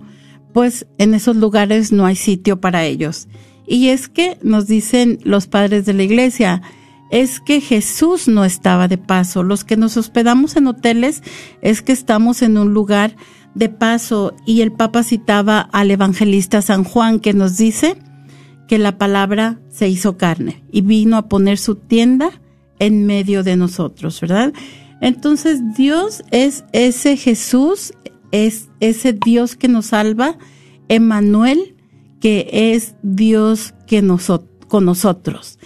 [0.53, 3.29] pues en esos lugares no hay sitio para ellos.
[3.67, 6.61] Y es que nos dicen los padres de la iglesia,
[7.11, 9.43] es que Jesús no estaba de paso.
[9.43, 11.23] Los que nos hospedamos en hoteles
[11.63, 13.17] es que estamos en un lugar
[13.55, 17.97] de paso y el Papa citaba al evangelista San Juan que nos dice
[18.71, 22.31] que la palabra se hizo carne y vino a poner su tienda
[22.79, 24.53] en medio de nosotros, ¿verdad?
[25.01, 27.93] Entonces Dios es ese Jesús
[28.31, 30.39] es ese Dios que nos salva,
[30.87, 31.75] Emmanuel,
[32.21, 34.31] que es Dios que nos,
[34.69, 35.59] con nosotros.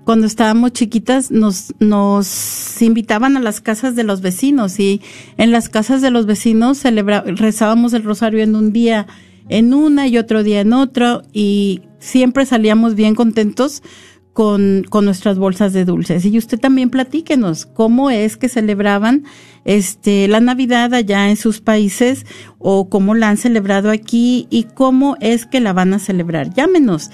[0.07, 5.01] cuando estábamos chiquitas nos, nos invitaban a las casas de los vecinos y
[5.35, 9.05] en las casas de los vecinos celebra, rezábamos el rosario en un día
[9.49, 13.83] en una y otro día en otro y siempre salíamos bien contentos
[14.31, 16.23] con, con nuestras bolsas de dulces.
[16.23, 19.25] Y usted también platíquenos cómo es que celebraban
[19.65, 22.25] este la Navidad allá en sus países
[22.59, 26.53] o cómo la han celebrado aquí y cómo es que la van a celebrar.
[26.53, 27.09] Llámenos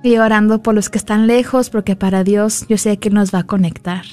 [0.08, 3.40] Y orando por los que están lejos, porque para Dios yo sé que nos va
[3.40, 4.04] a conectar.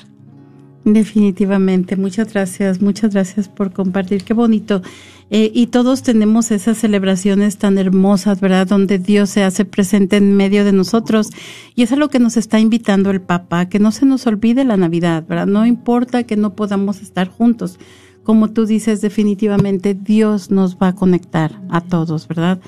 [0.85, 4.83] Definitivamente, muchas gracias, muchas gracias por compartir, qué bonito.
[5.31, 8.67] Eh, y todos tenemos esas celebraciones tan hermosas, ¿verdad?
[8.67, 11.31] Donde Dios se hace presente en medio de nosotros.
[11.75, 14.65] Y eso es lo que nos está invitando el Papa, que no se nos olvide
[14.65, 15.47] la Navidad, ¿verdad?
[15.47, 17.79] No importa que no podamos estar juntos.
[18.23, 22.61] Como tú dices, definitivamente Dios nos va a conectar a todos, ¿verdad?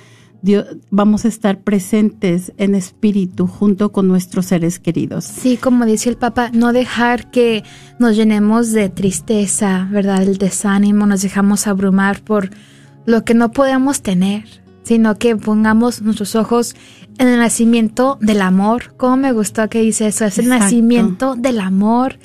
[0.90, 5.24] Vamos a estar presentes en espíritu junto con nuestros seres queridos.
[5.24, 7.64] Sí, como dice el Papa, no dejar que
[7.98, 10.22] nos llenemos de tristeza, ¿verdad?
[10.22, 12.50] El desánimo, nos dejamos abrumar por
[13.06, 14.44] lo que no podemos tener,
[14.82, 16.76] sino que pongamos nuestros ojos
[17.18, 18.94] en el nacimiento del amor.
[18.96, 20.24] ¿Cómo me gustó que dice eso?
[20.24, 22.18] Es el nacimiento del amor.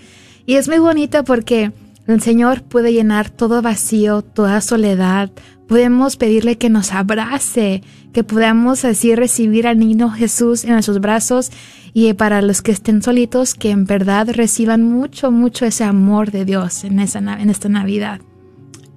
[0.45, 1.71] Y es muy bonito porque
[2.07, 5.31] el Señor puede llenar todo vacío, toda soledad,
[5.71, 11.49] podemos pedirle que nos abrace, que podamos así recibir al niño Jesús en nuestros brazos
[11.93, 16.43] y para los que estén solitos, que en verdad reciban mucho, mucho ese amor de
[16.43, 18.19] Dios en, en esta Navidad.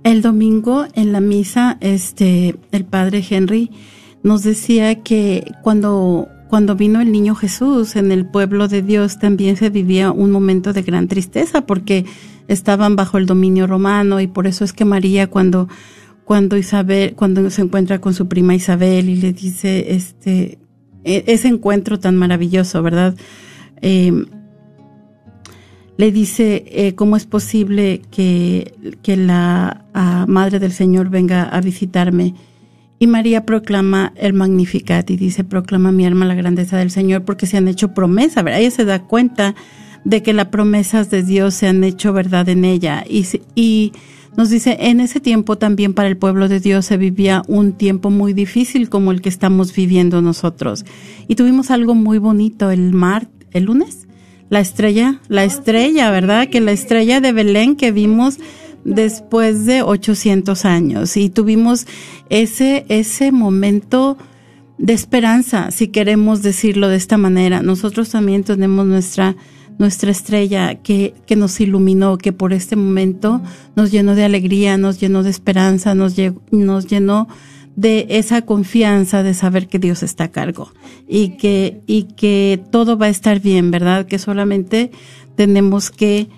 [0.03, 3.71] El domingo en la misa, este, el padre Henry
[4.25, 9.57] nos decía que cuando, cuando vino el niño Jesús en el pueblo de Dios también
[9.57, 12.05] se vivía un momento de gran tristeza porque
[12.49, 15.69] estaban bajo el dominio romano y por eso es que María cuando
[16.25, 20.59] cuando Isabel, cuando se encuentra con su prima Isabel y le dice este,
[21.05, 23.15] e, ese encuentro tan maravilloso, ¿verdad?
[23.83, 24.27] Em,
[25.97, 29.85] le dice eh, cómo es posible que, que la
[30.27, 32.35] Madre del Señor venga a visitarme.
[32.99, 37.47] Y María proclama el Magnificat y dice, proclama mi alma la grandeza del Señor porque
[37.47, 38.61] se han hecho promesas, ¿verdad?
[38.61, 39.55] Ella se da cuenta
[40.05, 43.05] de que las promesas de Dios se han hecho verdad en ella.
[43.09, 43.93] Y, y
[44.37, 48.11] nos dice, en ese tiempo también para el pueblo de Dios se vivía un tiempo
[48.11, 50.85] muy difícil como el que estamos viviendo nosotros.
[51.29, 54.09] Y tuvimos algo muy bonito el mar, el lunes,
[54.51, 56.49] la estrella, la estrella, ¿verdad?
[56.49, 58.39] Que la estrella de Belén que vimos
[58.85, 61.87] después de 800 años y tuvimos
[62.29, 64.19] ese, ese momento
[64.79, 67.63] de esperanza, si queremos decirlo de esta manera.
[67.63, 69.37] Nosotros también tenemos nuestra
[69.79, 73.43] nuestra estrella que, que nos iluminó, que por este momento
[73.77, 77.29] nos llenó de alegría, nos llenó de esperanza, nos, llenó
[77.77, 80.73] de esa confianza de saber que Dios está a cargo
[81.09, 84.07] y que, y que todo va a estar bien, ¿verdad?
[84.07, 84.93] Que solamente
[85.35, 86.29] tenemos que,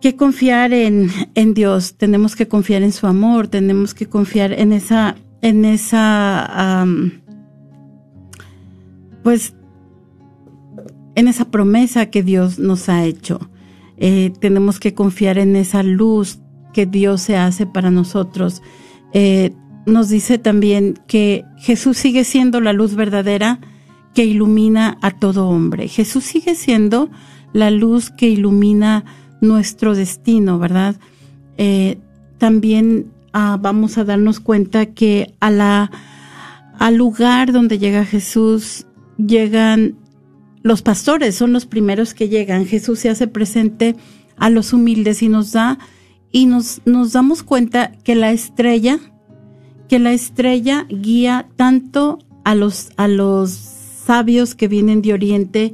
[0.00, 4.72] que confiar en, en Dios, tenemos que confiar en su amor, tenemos que confiar en
[4.72, 6.84] esa, en esa,
[9.22, 9.54] pues
[11.16, 13.50] en esa promesa que Dios nos ha hecho.
[13.96, 16.38] Eh, tenemos que confiar en esa luz
[16.72, 18.62] que Dios se hace para nosotros.
[19.12, 19.52] Eh,
[19.86, 23.60] nos dice también que Jesús sigue siendo la luz verdadera
[24.14, 25.88] que ilumina a todo hombre.
[25.88, 27.10] Jesús sigue siendo
[27.52, 29.04] la luz que ilumina
[29.40, 30.96] nuestro destino, ¿verdad?
[31.56, 31.98] Eh,
[32.36, 35.90] también ah, vamos a darnos cuenta que a la,
[36.78, 38.86] al lugar donde llega Jesús
[39.16, 39.96] llegan
[40.66, 42.66] los pastores son los primeros que llegan.
[42.66, 43.94] Jesús se hace presente
[44.36, 45.78] a los humildes y nos da
[46.32, 48.98] y nos, nos damos cuenta que la estrella,
[49.88, 55.72] que la estrella guía tanto a los, a los sabios que vienen de Oriente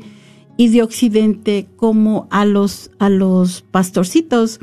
[0.58, 4.60] y de Occidente como a los, a los pastorcitos.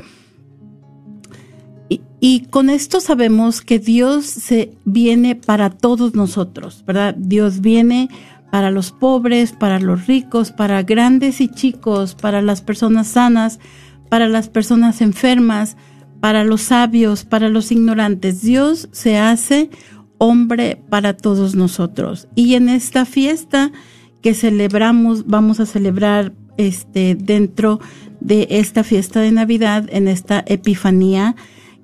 [2.22, 7.16] Y, con esto sabemos que Dios se viene para todos nosotros, ¿verdad?
[7.18, 8.10] Dios viene
[8.50, 13.60] para los pobres, para los ricos, para grandes y chicos, para las personas sanas,
[14.08, 15.76] para las personas enfermas,
[16.20, 18.42] para los sabios, para los ignorantes.
[18.42, 19.70] Dios se hace
[20.18, 22.28] hombre para todos nosotros.
[22.34, 23.72] Y en esta fiesta
[24.20, 27.80] que celebramos, vamos a celebrar este dentro
[28.20, 31.36] de esta fiesta de Navidad, en esta Epifanía,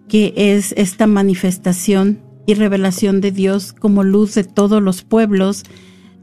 [0.08, 5.64] que es esta manifestación y revelación de Dios como luz de todos los pueblos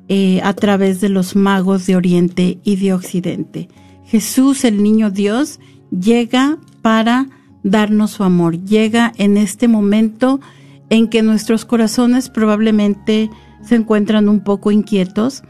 [0.09, 3.69] eh, a través de los magos de Oriente y de Occidente.
[4.05, 5.59] Jesús, el niño Dios,
[5.91, 7.29] llega para
[7.63, 10.41] darnos su amor, llega en este momento
[10.89, 13.29] en que nuestros corazones probablemente
[13.63, 15.43] se encuentran un poco inquietos,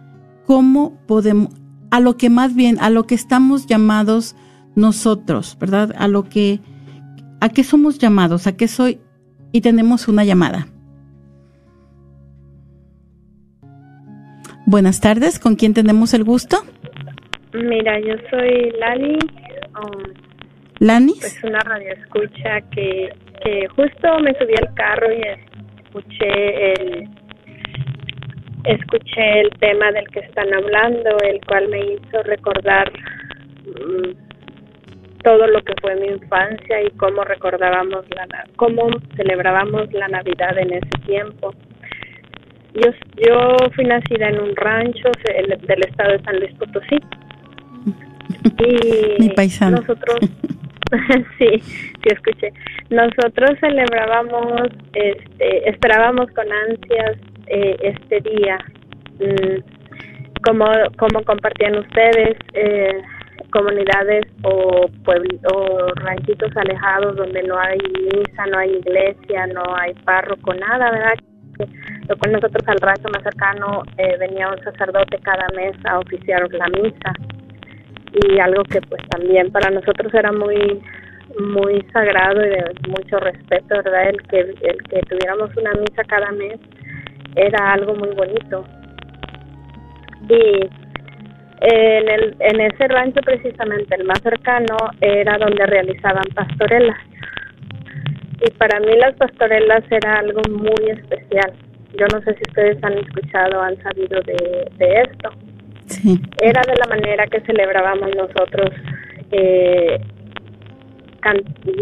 [0.46, 1.52] cómo podemos,
[1.90, 4.36] a lo que más bien, a lo que estamos llamados
[4.74, 5.94] nosotros, ¿verdad?
[5.98, 6.60] A lo que,
[7.40, 9.00] a qué somos llamados, a qué soy,
[9.52, 10.68] y tenemos una llamada.
[14.66, 16.58] Buenas tardes, ¿con quién tenemos el gusto?
[17.52, 19.18] Mira, yo soy Lali.
[19.80, 20.26] Um,
[20.78, 21.14] ¿Lani?
[21.20, 23.08] Pues una radio escucha que,
[23.42, 25.22] que justo me subí al carro y
[25.84, 27.08] escuché el
[28.66, 32.90] escuché el tema del que están hablando, el cual me hizo recordar
[33.64, 34.26] mm,
[35.22, 40.74] todo lo que fue mi infancia y cómo recordábamos la cómo celebrábamos la Navidad en
[40.74, 41.54] ese tiempo.
[42.74, 46.96] Yo yo fui nacida en un rancho del estado de San Luis Potosí
[48.58, 49.78] y Mi paisano.
[49.78, 50.18] nosotros,
[51.38, 52.52] sí, sí escuché.
[52.90, 57.16] Nosotros celebrábamos, este, esperábamos con ansias
[57.46, 58.58] eh, este día.
[59.18, 59.76] Mm,
[60.44, 60.66] como,
[60.98, 63.02] como compartían ustedes, eh,
[63.50, 70.54] comunidades o, o ranchitos alejados donde no hay misa, no hay iglesia, no hay párroco,
[70.54, 71.14] nada, ¿verdad?
[72.08, 76.46] Lo cual nosotros al rancho más cercano eh, venía un sacerdote cada mes a oficiar
[76.52, 77.12] la misa
[78.12, 80.80] y algo que pues también para nosotros era muy
[81.40, 84.10] muy sagrado y de mucho respeto, ¿verdad?
[84.10, 86.58] El que el que tuviéramos una misa cada mes
[87.36, 88.64] era algo muy bonito.
[90.28, 90.68] Y
[91.60, 96.98] en el en ese rancho precisamente el más cercano era donde realizaban pastorelas.
[98.46, 101.52] Y para mí las pastorelas era algo muy especial.
[101.98, 105.30] Yo no sé si ustedes han escuchado, han sabido de, de esto
[106.42, 108.70] era de la manera que celebrábamos nosotros,
[109.30, 110.00] eh,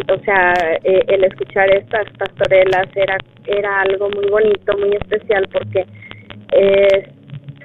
[0.08, 0.52] o sea,
[0.82, 3.16] eh, el escuchar estas pastorelas era,
[3.46, 5.86] era algo muy bonito, muy especial, porque
[6.52, 7.08] eh,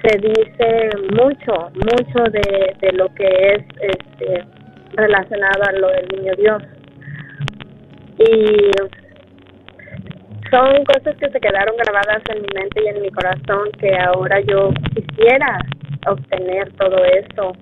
[0.02, 4.44] se dice mucho, mucho de, de lo que es este,
[4.94, 6.62] relacionado a lo del niño Dios.
[8.18, 8.70] Y
[10.50, 14.40] son cosas que se quedaron grabadas en mi mente y en mi corazón que ahora
[14.40, 15.58] yo quisiera
[16.06, 17.52] obtener todo eso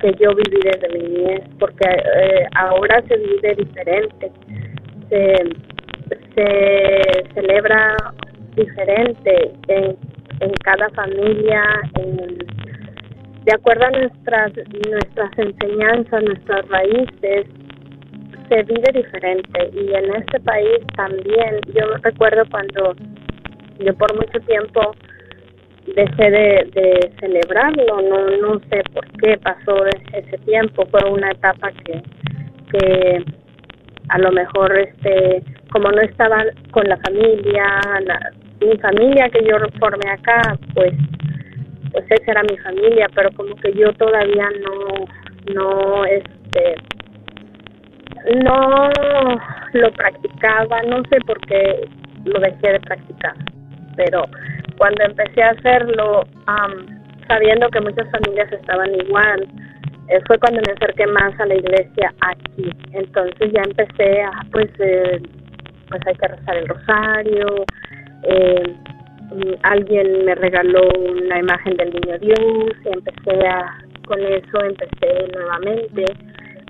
[0.00, 4.30] que yo viví desde mi niñez, porque eh, ahora se vive diferente,
[5.08, 5.34] se,
[6.36, 7.96] se celebra
[8.54, 9.96] diferente en,
[10.40, 11.62] en cada familia,
[11.94, 12.38] en,
[13.44, 14.52] de acuerdo a nuestras,
[14.90, 17.46] nuestras enseñanzas, nuestras raíces,
[18.48, 19.70] se vive diferente.
[19.72, 22.94] Y en este país también, yo recuerdo cuando
[23.78, 24.94] yo por mucho tiempo
[25.94, 31.70] dejé de, de celebrarlo, no, no sé por qué pasó ese tiempo, fue una etapa
[31.84, 32.02] que,
[32.72, 33.24] que
[34.08, 35.42] a lo mejor este
[35.72, 37.80] como no estaba con la familia,
[38.60, 40.94] mi familia que yo formé acá, pues
[41.96, 46.74] pues esa era mi familia, pero como que yo todavía no, no, este,
[48.44, 48.90] no
[49.72, 51.88] lo practicaba, no sé por qué
[52.26, 53.34] lo dejé de practicar,
[53.96, 54.26] pero
[54.76, 56.24] cuando empecé a hacerlo,
[57.26, 59.48] sabiendo que muchas familias estaban igual,
[60.26, 62.70] fue cuando me acerqué más a la iglesia aquí.
[62.92, 65.20] Entonces ya empecé a, pues, eh,
[65.88, 67.64] pues hay que rezar el rosario.
[68.22, 68.74] Eh,
[69.62, 76.04] alguien me regaló una imagen del niño Dios y empecé a, con eso empecé nuevamente,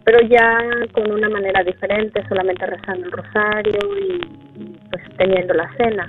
[0.05, 0.59] pero ya
[0.93, 4.20] con una manera diferente, solamente rezando el rosario y,
[4.91, 6.07] pues teniendo la cena.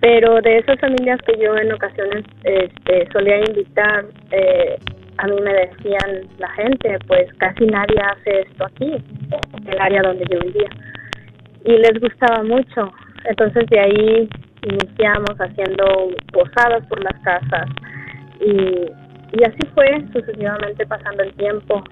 [0.00, 4.76] Pero de esas familias que yo en ocasiones este, solía invitar, eh,
[5.18, 10.02] a mí me decían la gente, pues casi nadie hace esto aquí, en el área
[10.02, 10.70] donde yo vivía.
[11.64, 12.92] Y les gustaba mucho.
[13.24, 14.28] Entonces de ahí
[14.62, 17.68] iniciamos haciendo posadas por las casas
[18.40, 18.52] y,
[19.32, 21.82] y así fue sucesivamente pasando el tiempo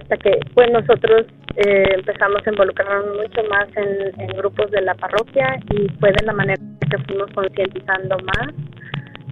[0.00, 1.26] hasta que pues nosotros
[1.56, 6.26] eh, empezamos a involucrarnos mucho más en, en grupos de la parroquia y fue de
[6.26, 6.60] la manera
[6.90, 8.52] que fuimos concientizando más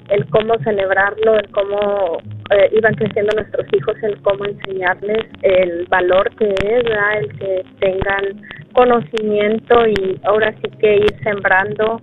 [0.08, 2.18] el cómo celebrarlo, el cómo
[2.50, 6.84] eh, iban creciendo nuestros hijos, el cómo enseñarles el valor que es,
[7.18, 8.42] el que tengan
[8.72, 12.00] conocimiento y ahora sí que ir sembrando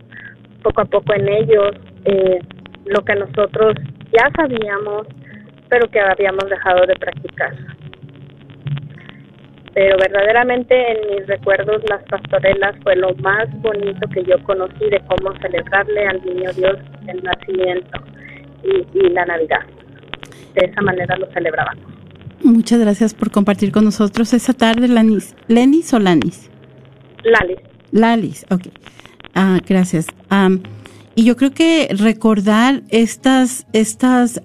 [0.63, 1.75] poco a poco en ellos
[2.05, 2.39] eh,
[2.85, 3.75] lo que nosotros
[4.11, 5.07] ya sabíamos,
[5.69, 7.53] pero que habíamos dejado de practicar.
[9.73, 15.01] Pero verdaderamente en mis recuerdos las pastorelas fue lo más bonito que yo conocí de
[15.07, 17.99] cómo celebrarle al niño Dios el nacimiento
[18.63, 19.61] y, la Navidad.
[20.55, 21.85] De esa manera lo celebrábamos.
[22.43, 25.35] Muchas gracias por compartir con nosotros esa tarde, Lanis.
[25.47, 26.49] ¿Lenis o Lanis?
[27.23, 27.59] Lalis.
[27.91, 28.67] Lalis, ok.
[29.35, 30.07] Ah, gracias.
[31.15, 34.41] y yo creo que recordar estas, estas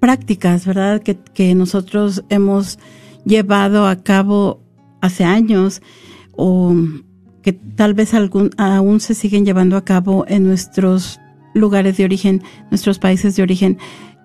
[0.00, 1.02] prácticas, ¿verdad?
[1.02, 2.78] Que, que nosotros hemos
[3.28, 4.62] llevado a cabo
[5.00, 5.82] hace años
[6.32, 6.74] o
[7.42, 11.20] que tal vez algún, aún se siguen llevando a cabo en nuestros
[11.54, 13.78] lugares de origen, nuestros países de origen,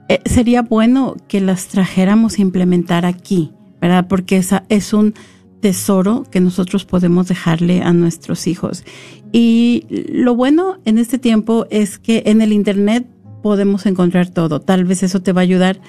[0.10, 3.52] eh, sería bueno que las trajéramos a implementar aquí,
[3.82, 4.08] ¿verdad?
[4.08, 5.14] Porque esa es un
[5.62, 8.84] tesoro que nosotros podemos dejarle a nuestros hijos.
[9.32, 13.08] Y lo bueno en este tiempo es que en el Internet
[13.42, 14.60] podemos encontrar todo.
[14.60, 15.80] Tal vez eso te va a ayudar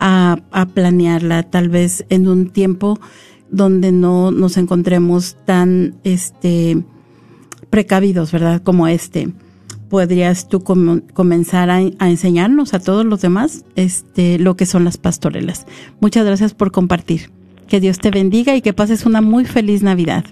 [0.00, 2.98] a, a planearla, tal vez en un tiempo
[3.50, 6.78] donde no nos encontremos tan este
[7.70, 8.62] precavidos, ¿verdad?
[8.62, 9.28] Como este.
[9.90, 14.98] Podrías tú comenzar a, a, enseñarnos a todos los demás este lo que son las
[14.98, 15.66] pastorelas.
[16.00, 17.30] Muchas gracias por compartir.
[17.68, 20.24] Que Dios te bendiga y que pases una muy feliz Navidad.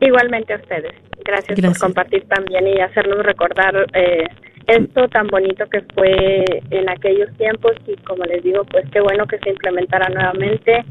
[0.00, 0.92] Igualmente a ustedes.
[1.24, 4.24] Gracias, por compartir también y hacernos recordar eh,
[4.66, 9.26] esto tan bonito que fue en aquellos tiempos y como les digo, pues qué bueno
[9.26, 10.84] que se implementara nuevamente.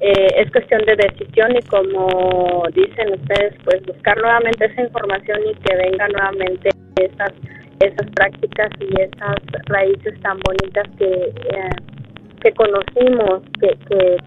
[0.00, 5.54] Eh, es cuestión de decisión y como dicen ustedes, pues buscar nuevamente esa información y
[5.56, 7.32] que venga nuevamente esas
[7.80, 11.70] esas prácticas y esas raíces tan bonitas que eh,
[12.40, 13.76] que conocimos, que,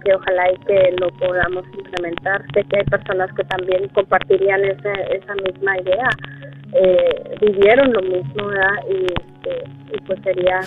[0.03, 2.43] que, ojalá y que lo podamos implementar.
[2.53, 6.09] Sé que hay personas que también compartirían esa, esa misma idea,
[6.73, 8.77] eh, vivieron lo mismo, ¿verdad?
[8.89, 10.59] Y, este, pues sería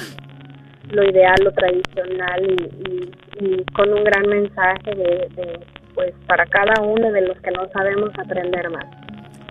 [0.91, 5.61] lo ideal, lo tradicional y, con un gran mensaje de,
[5.95, 8.87] pues para cada uno de los que no sabemos aprender más.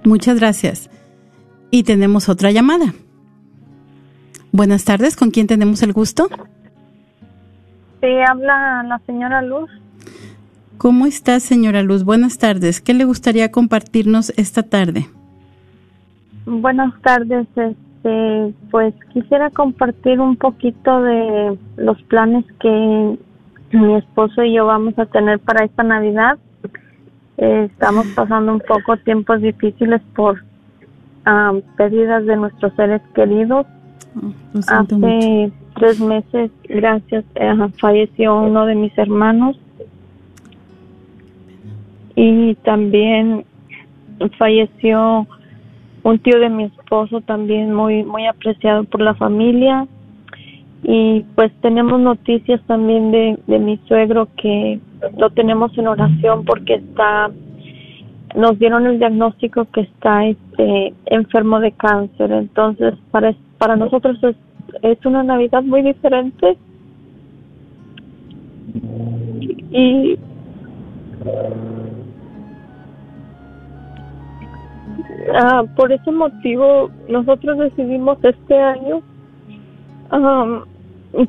[0.04, 0.90] Muchas gracias.
[1.70, 2.94] Y tenemos otra llamada.
[4.52, 6.30] Buenas tardes, ¿con quién tenemos el gusto?
[8.02, 9.70] Sí, habla la señora Luz.
[10.78, 12.04] ¿Cómo está, señora Luz?
[12.04, 12.82] Buenas tardes.
[12.82, 15.08] ¿Qué le gustaría compartirnos esta tarde?
[16.46, 17.48] Buenas tardes.
[17.56, 23.18] Este, pues quisiera compartir un poquito de los planes que
[23.72, 26.38] mi esposo y yo vamos a tener para esta Navidad.
[27.38, 30.44] Eh, estamos pasando un poco tiempos difíciles por
[31.26, 33.66] um, pérdidas de nuestros seres queridos.
[34.68, 39.60] Hace tres meses, gracias, eh, falleció uno de mis hermanos.
[42.16, 43.46] Y también
[44.38, 45.28] falleció
[46.04, 49.88] un tío de mi esposo también muy muy apreciado por la familia.
[50.84, 54.80] Y pues tenemos noticias también de, de mi suegro que
[55.18, 57.32] lo tenemos en oración porque está
[58.36, 62.32] nos dieron el diagnóstico que está este enfermo de cáncer.
[62.32, 64.36] Entonces para para nosotros es
[64.82, 66.58] es una Navidad muy diferente.
[69.72, 70.18] Y
[75.34, 79.02] ah, por ese motivo nosotros decidimos este año
[80.12, 80.64] um,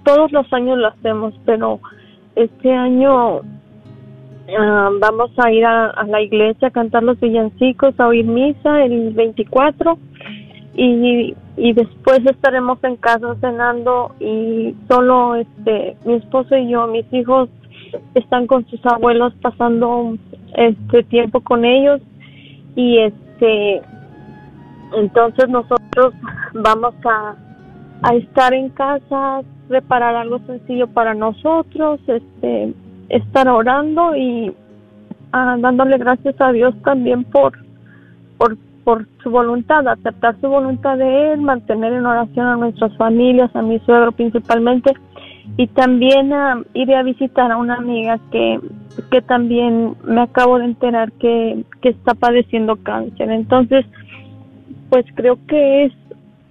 [0.05, 1.81] todos los años lo hacemos, pero
[2.35, 3.41] este año
[5.01, 9.13] vamos a ir a, a, la iglesia a cantar los villancicos, a oír misa el
[9.13, 9.99] 24
[10.77, 17.11] y, y después estaremos en casa cenando y solo este mi esposo y yo, mis
[17.13, 17.49] hijos
[18.15, 20.17] están con sus abuelos pasando
[20.55, 22.01] este tiempo con ellos
[22.75, 23.81] y este
[24.97, 26.13] entonces nosotros
[26.53, 27.35] vamos a,
[28.03, 32.75] a estar en casa preparar algo sencillo para nosotros este
[33.09, 34.55] estar orando y
[35.33, 37.53] ah, dándole gracias a Dios también por
[38.37, 43.51] por por su voluntad, aceptar su voluntad de Él, mantener en oración a nuestras familias,
[43.57, 44.93] a mi suegro principalmente,
[45.57, 48.61] y también uh, iré a visitar a una amiga que,
[49.11, 53.29] que también me acabo de enterar que, que está padeciendo cáncer.
[53.29, 53.85] Entonces,
[54.89, 55.93] pues creo que es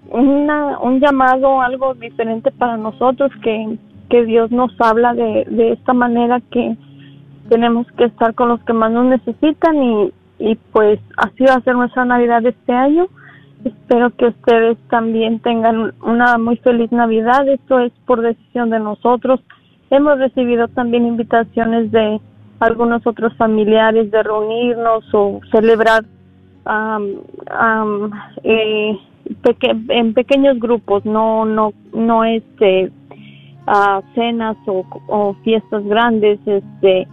[0.09, 3.77] una, un llamado, algo diferente para nosotros, que,
[4.09, 6.75] que Dios nos habla de, de esta manera que
[7.47, 11.61] tenemos que estar con los que más nos necesitan y, y pues así va a
[11.61, 13.07] ser nuestra Navidad este año.
[13.63, 17.47] Espero que ustedes también tengan una muy feliz Navidad.
[17.47, 19.41] Esto es por decisión de nosotros.
[19.89, 22.19] Hemos recibido también invitaciones de
[22.59, 26.05] algunos otros familiares de reunirnos o celebrar
[28.43, 28.99] eh,
[29.89, 32.91] en pequeños grupos, no no no este
[33.67, 37.07] uh, cenas o, o fiestas grandes, este,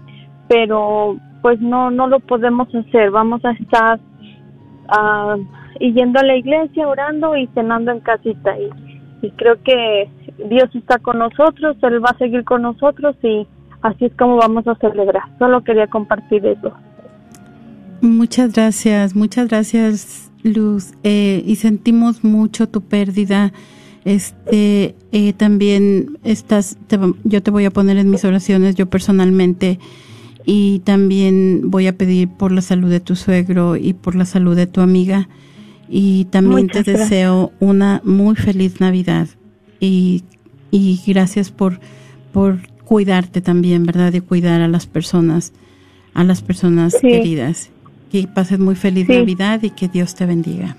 [0.49, 3.11] pero pues no, no lo podemos hacer.
[3.11, 4.01] Vamos a estar
[4.89, 5.39] uh,
[5.81, 8.57] yendo a la iglesia, orando y cenando en casita.
[8.59, 10.09] Y, y creo que
[10.49, 13.47] Dios está con nosotros, Él va a seguir con nosotros y
[13.83, 15.25] así es como vamos a celebrar.
[15.39, 16.73] Solo quería compartir eso.
[18.01, 20.93] Muchas gracias, muchas gracias Luz.
[21.05, 23.53] Eh, y sentimos mucho tu pérdida.
[24.05, 29.79] Este, eh, también estás, te, yo te voy a poner en mis oraciones, yo personalmente
[30.45, 34.57] y también voy a pedir por la salud de tu suegro y por la salud
[34.57, 35.29] de tu amiga
[35.89, 39.29] y también te deseo una muy feliz Navidad
[39.79, 40.25] y,
[40.71, 41.81] y gracias por,
[42.33, 44.11] por cuidarte también, ¿verdad?
[44.11, 45.53] De cuidar a las personas,
[46.15, 47.71] a las personas queridas.
[48.11, 50.77] Que pases muy feliz Navidad y que Dios te bendiga.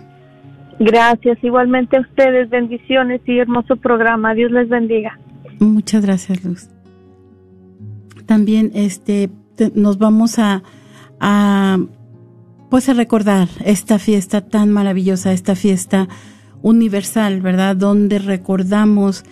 [0.79, 4.33] Gracias, igualmente a ustedes, bendiciones y hermoso programa.
[4.33, 5.19] Dios les bendiga.
[5.59, 6.69] Muchas gracias, Luz.
[8.25, 9.29] También este
[9.73, 10.63] nos vamos a,
[11.19, 11.79] a
[12.69, 16.07] pues a recordar esta fiesta tan maravillosa, esta fiesta
[16.63, 17.75] universal, ¿verdad?
[17.75, 19.23] Donde recordamos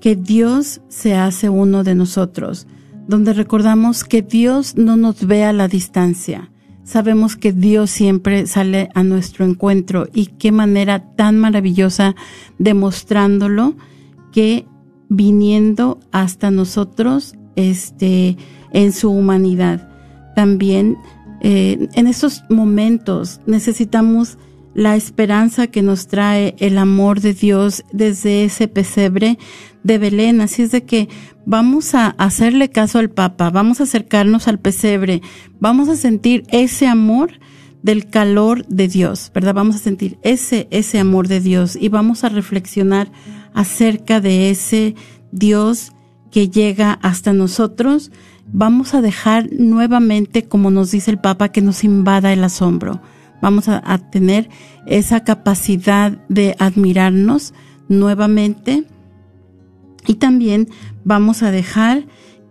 [0.00, 2.66] que Dios se hace uno de nosotros,
[3.06, 6.50] donde recordamos que Dios no nos ve a la distancia.
[6.84, 12.14] Sabemos que Dios siempre sale a nuestro encuentro y qué manera tan maravillosa
[12.58, 13.74] demostrándolo
[14.32, 14.66] que
[15.08, 18.36] viniendo hasta nosotros, este,
[18.72, 19.88] en su humanidad.
[20.34, 20.96] También
[21.40, 24.38] eh, en estos momentos necesitamos
[24.74, 29.38] la esperanza que nos trae el amor de Dios desde ese pesebre
[29.82, 30.42] de Belén.
[30.42, 31.08] Así es de que
[31.46, 35.22] vamos a hacerle caso al Papa, vamos a acercarnos al pesebre,
[35.60, 37.32] vamos a sentir ese amor
[37.82, 39.54] del calor de Dios, ¿verdad?
[39.54, 43.10] Vamos a sentir ese, ese amor de Dios y vamos a reflexionar
[43.54, 44.94] acerca de ese
[45.32, 45.92] Dios
[46.30, 48.10] que llega hasta nosotros
[48.52, 53.00] vamos a dejar nuevamente, como nos dice el Papa, que nos invada el asombro.
[53.42, 54.48] Vamos a, tener
[54.86, 57.52] esa capacidad de admirarnos
[57.88, 58.84] nuevamente
[60.06, 60.68] y también
[61.04, 62.06] vamos a dejar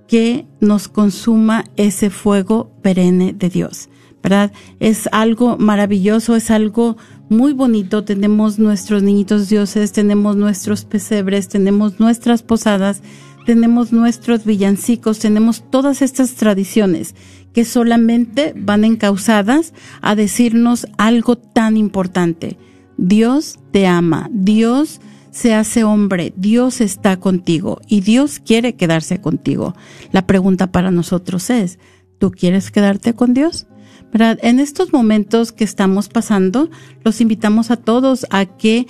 [0.07, 3.89] que nos consuma ese fuego perenne de Dios.
[4.21, 4.51] ¿Verdad?
[4.79, 6.97] Es algo maravilloso, es algo
[7.29, 8.03] muy bonito.
[8.03, 13.01] Tenemos nuestros niñitos dioses, tenemos nuestros pesebres, tenemos nuestras posadas
[13.45, 17.15] tenemos nuestros villancicos, tenemos todas estas tradiciones
[17.53, 22.57] que solamente van encausadas a decirnos algo tan importante.
[22.97, 24.99] Dios te ama, Dios
[25.31, 29.75] se hace hombre, Dios está contigo y Dios quiere quedarse contigo.
[30.11, 31.77] La pregunta para nosotros es,
[32.19, 33.67] ¿tú quieres quedarte con Dios?
[34.13, 36.69] En estos momentos que estamos pasando,
[37.03, 38.87] los invitamos a todos a que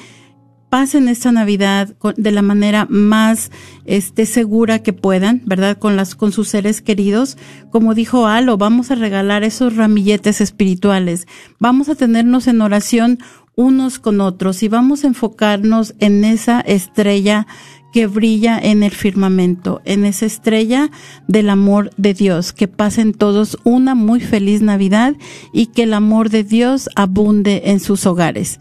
[0.75, 3.49] pasen esta Navidad de la manera más
[3.85, 5.77] este, segura que puedan, ¿verdad?
[5.77, 7.37] Con las, con sus seres queridos.
[7.71, 11.27] Como dijo Alo, vamos a regalar esos ramilletes espirituales.
[11.59, 13.19] Vamos a tenernos en oración
[13.55, 17.47] unos con otros y vamos a enfocarnos en esa estrella
[17.93, 20.91] que brilla en el firmamento, en esa estrella
[21.29, 22.51] del amor de Dios.
[22.51, 25.15] Que pasen todos una muy feliz Navidad
[25.53, 28.59] y que el amor de Dios abunde en sus hogares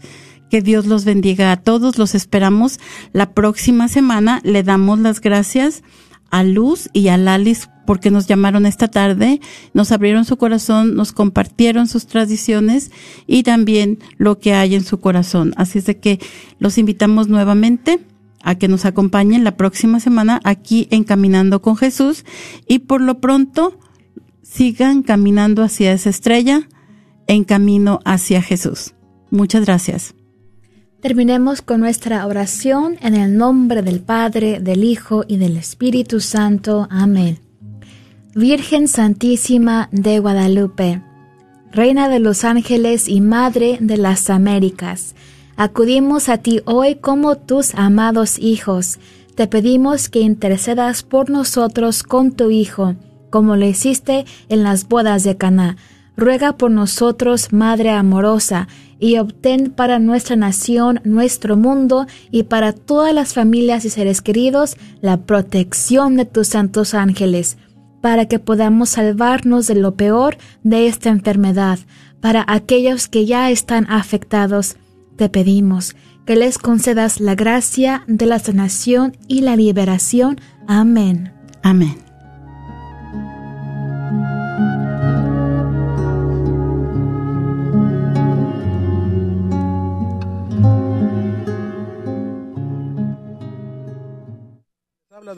[0.49, 1.97] Que Dios los bendiga a todos.
[1.97, 2.79] Los esperamos
[3.13, 4.41] la próxima semana.
[4.43, 5.83] Le damos las gracias
[6.31, 9.39] a Luz y a Lalis porque nos llamaron esta tarde,
[9.73, 12.91] nos abrieron su corazón, nos compartieron sus tradiciones
[13.27, 15.53] y también lo que hay en su corazón.
[15.55, 16.19] Así es de que
[16.59, 17.99] los invitamos nuevamente
[18.41, 22.25] a que nos acompañen la próxima semana aquí en Caminando con Jesús
[22.67, 23.79] y por lo pronto
[24.41, 26.67] sigan caminando hacia esa estrella
[27.27, 28.93] en camino hacia Jesús.
[29.31, 30.15] Muchas gracias.
[31.05, 36.87] Terminemos con nuestra oración en el nombre del Padre, del Hijo y del Espíritu Santo.
[36.89, 37.37] Amén.
[38.33, 41.03] Virgen Santísima de Guadalupe,
[41.71, 45.13] Reina de los ángeles y Madre de las Américas,
[45.57, 48.97] acudimos a ti hoy como tus amados hijos.
[49.35, 52.95] Te pedimos que intercedas por nosotros con tu Hijo,
[53.29, 55.77] como lo hiciste en las bodas de Caná.
[56.17, 58.67] Ruega por nosotros, Madre amorosa,
[58.99, 64.77] y obtén para nuestra nación, nuestro mundo y para todas las familias y seres queridos
[65.01, 67.57] la protección de tus santos ángeles
[68.01, 71.79] para que podamos salvarnos de lo peor de esta enfermedad.
[72.21, 74.77] Para aquellos que ya están afectados,
[75.15, 80.39] te pedimos que les concedas la gracia de la sanación y la liberación.
[80.67, 81.33] Amén.
[81.63, 82.04] Amén.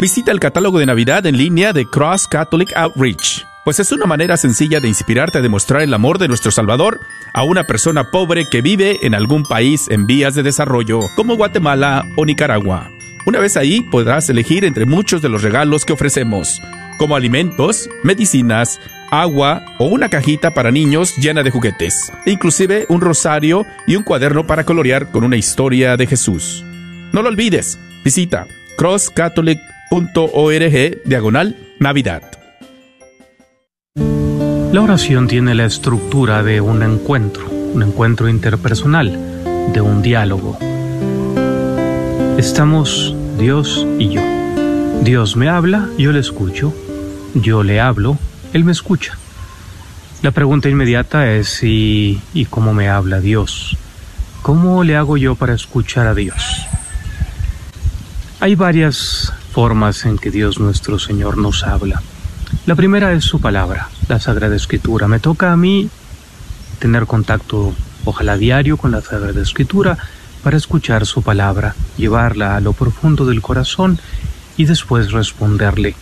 [0.00, 4.36] Visita el catálogo de Navidad en línea de Cross Catholic Outreach, pues es una manera
[4.36, 7.00] sencilla de inspirarte a demostrar el amor de nuestro Salvador
[7.34, 12.04] a una persona pobre que vive en algún país en vías de desarrollo, como Guatemala
[12.14, 12.92] o Nicaragua.
[13.26, 16.62] Una vez ahí podrás elegir entre muchos de los regalos que ofrecemos,
[16.96, 18.80] como alimentos, medicinas,
[19.10, 24.04] agua o una cajita para niños llena de juguetes, e inclusive un rosario y un
[24.04, 26.64] cuaderno para colorear con una historia de Jesús.
[27.12, 28.46] No lo olvides, visita
[28.76, 29.58] Cross Catholic
[29.90, 32.22] .org diagonal Navidad.
[34.72, 40.58] La oración tiene la estructura de un encuentro, un encuentro interpersonal, de un diálogo.
[42.36, 44.22] Estamos Dios y yo.
[45.02, 46.74] Dios me habla, yo le escucho.
[47.34, 48.18] Yo le hablo,
[48.52, 49.16] Él me escucha.
[50.22, 52.20] La pregunta inmediata es y
[52.50, 53.76] cómo me habla Dios.
[54.42, 56.66] ¿Cómo le hago yo para escuchar a Dios?
[58.40, 62.00] Hay varias formas en que Dios nuestro Señor nos habla.
[62.64, 65.08] La primera es su palabra, la Sagrada Escritura.
[65.08, 65.90] Me toca a mí
[66.78, 69.98] tener contacto, ojalá diario, con la Sagrada Escritura
[70.44, 73.98] para escuchar su palabra, llevarla a lo profundo del corazón
[74.56, 75.96] y después responderle.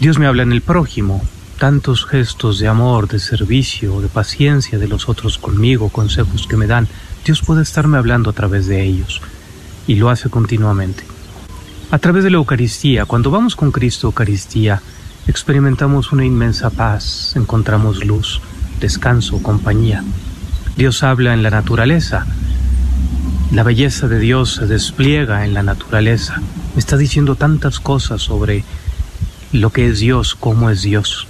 [0.00, 1.22] Dios me habla en el prójimo,
[1.60, 6.66] tantos gestos de amor, de servicio, de paciencia de los otros conmigo, consejos que me
[6.66, 6.88] dan.
[7.24, 9.22] Dios puede estarme hablando a través de ellos
[9.86, 11.17] y lo hace continuamente.
[11.90, 14.82] A través de la Eucaristía, cuando vamos con Cristo Eucaristía,
[15.26, 18.42] experimentamos una inmensa paz, encontramos luz,
[18.78, 20.04] descanso, compañía.
[20.76, 22.26] Dios habla en la naturaleza.
[23.52, 26.42] La belleza de Dios se despliega en la naturaleza.
[26.74, 28.64] Me está diciendo tantas cosas sobre
[29.52, 31.26] lo que es Dios, cómo es Dios.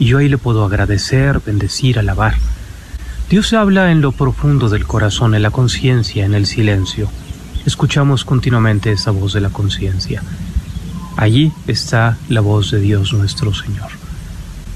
[0.00, 2.34] Y yo ahí le puedo agradecer, bendecir, alabar.
[3.30, 7.08] Dios habla en lo profundo del corazón, en la conciencia, en el silencio.
[7.64, 10.22] Escuchamos continuamente esa voz de la conciencia.
[11.16, 13.90] Allí está la voz de Dios nuestro Señor.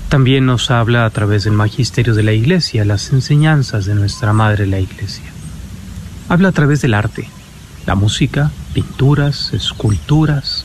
[0.09, 4.67] También nos habla a través del magisterio de la Iglesia, las enseñanzas de nuestra Madre
[4.67, 5.25] la Iglesia.
[6.29, 7.29] Habla a través del arte,
[7.87, 10.65] la música, pinturas, esculturas.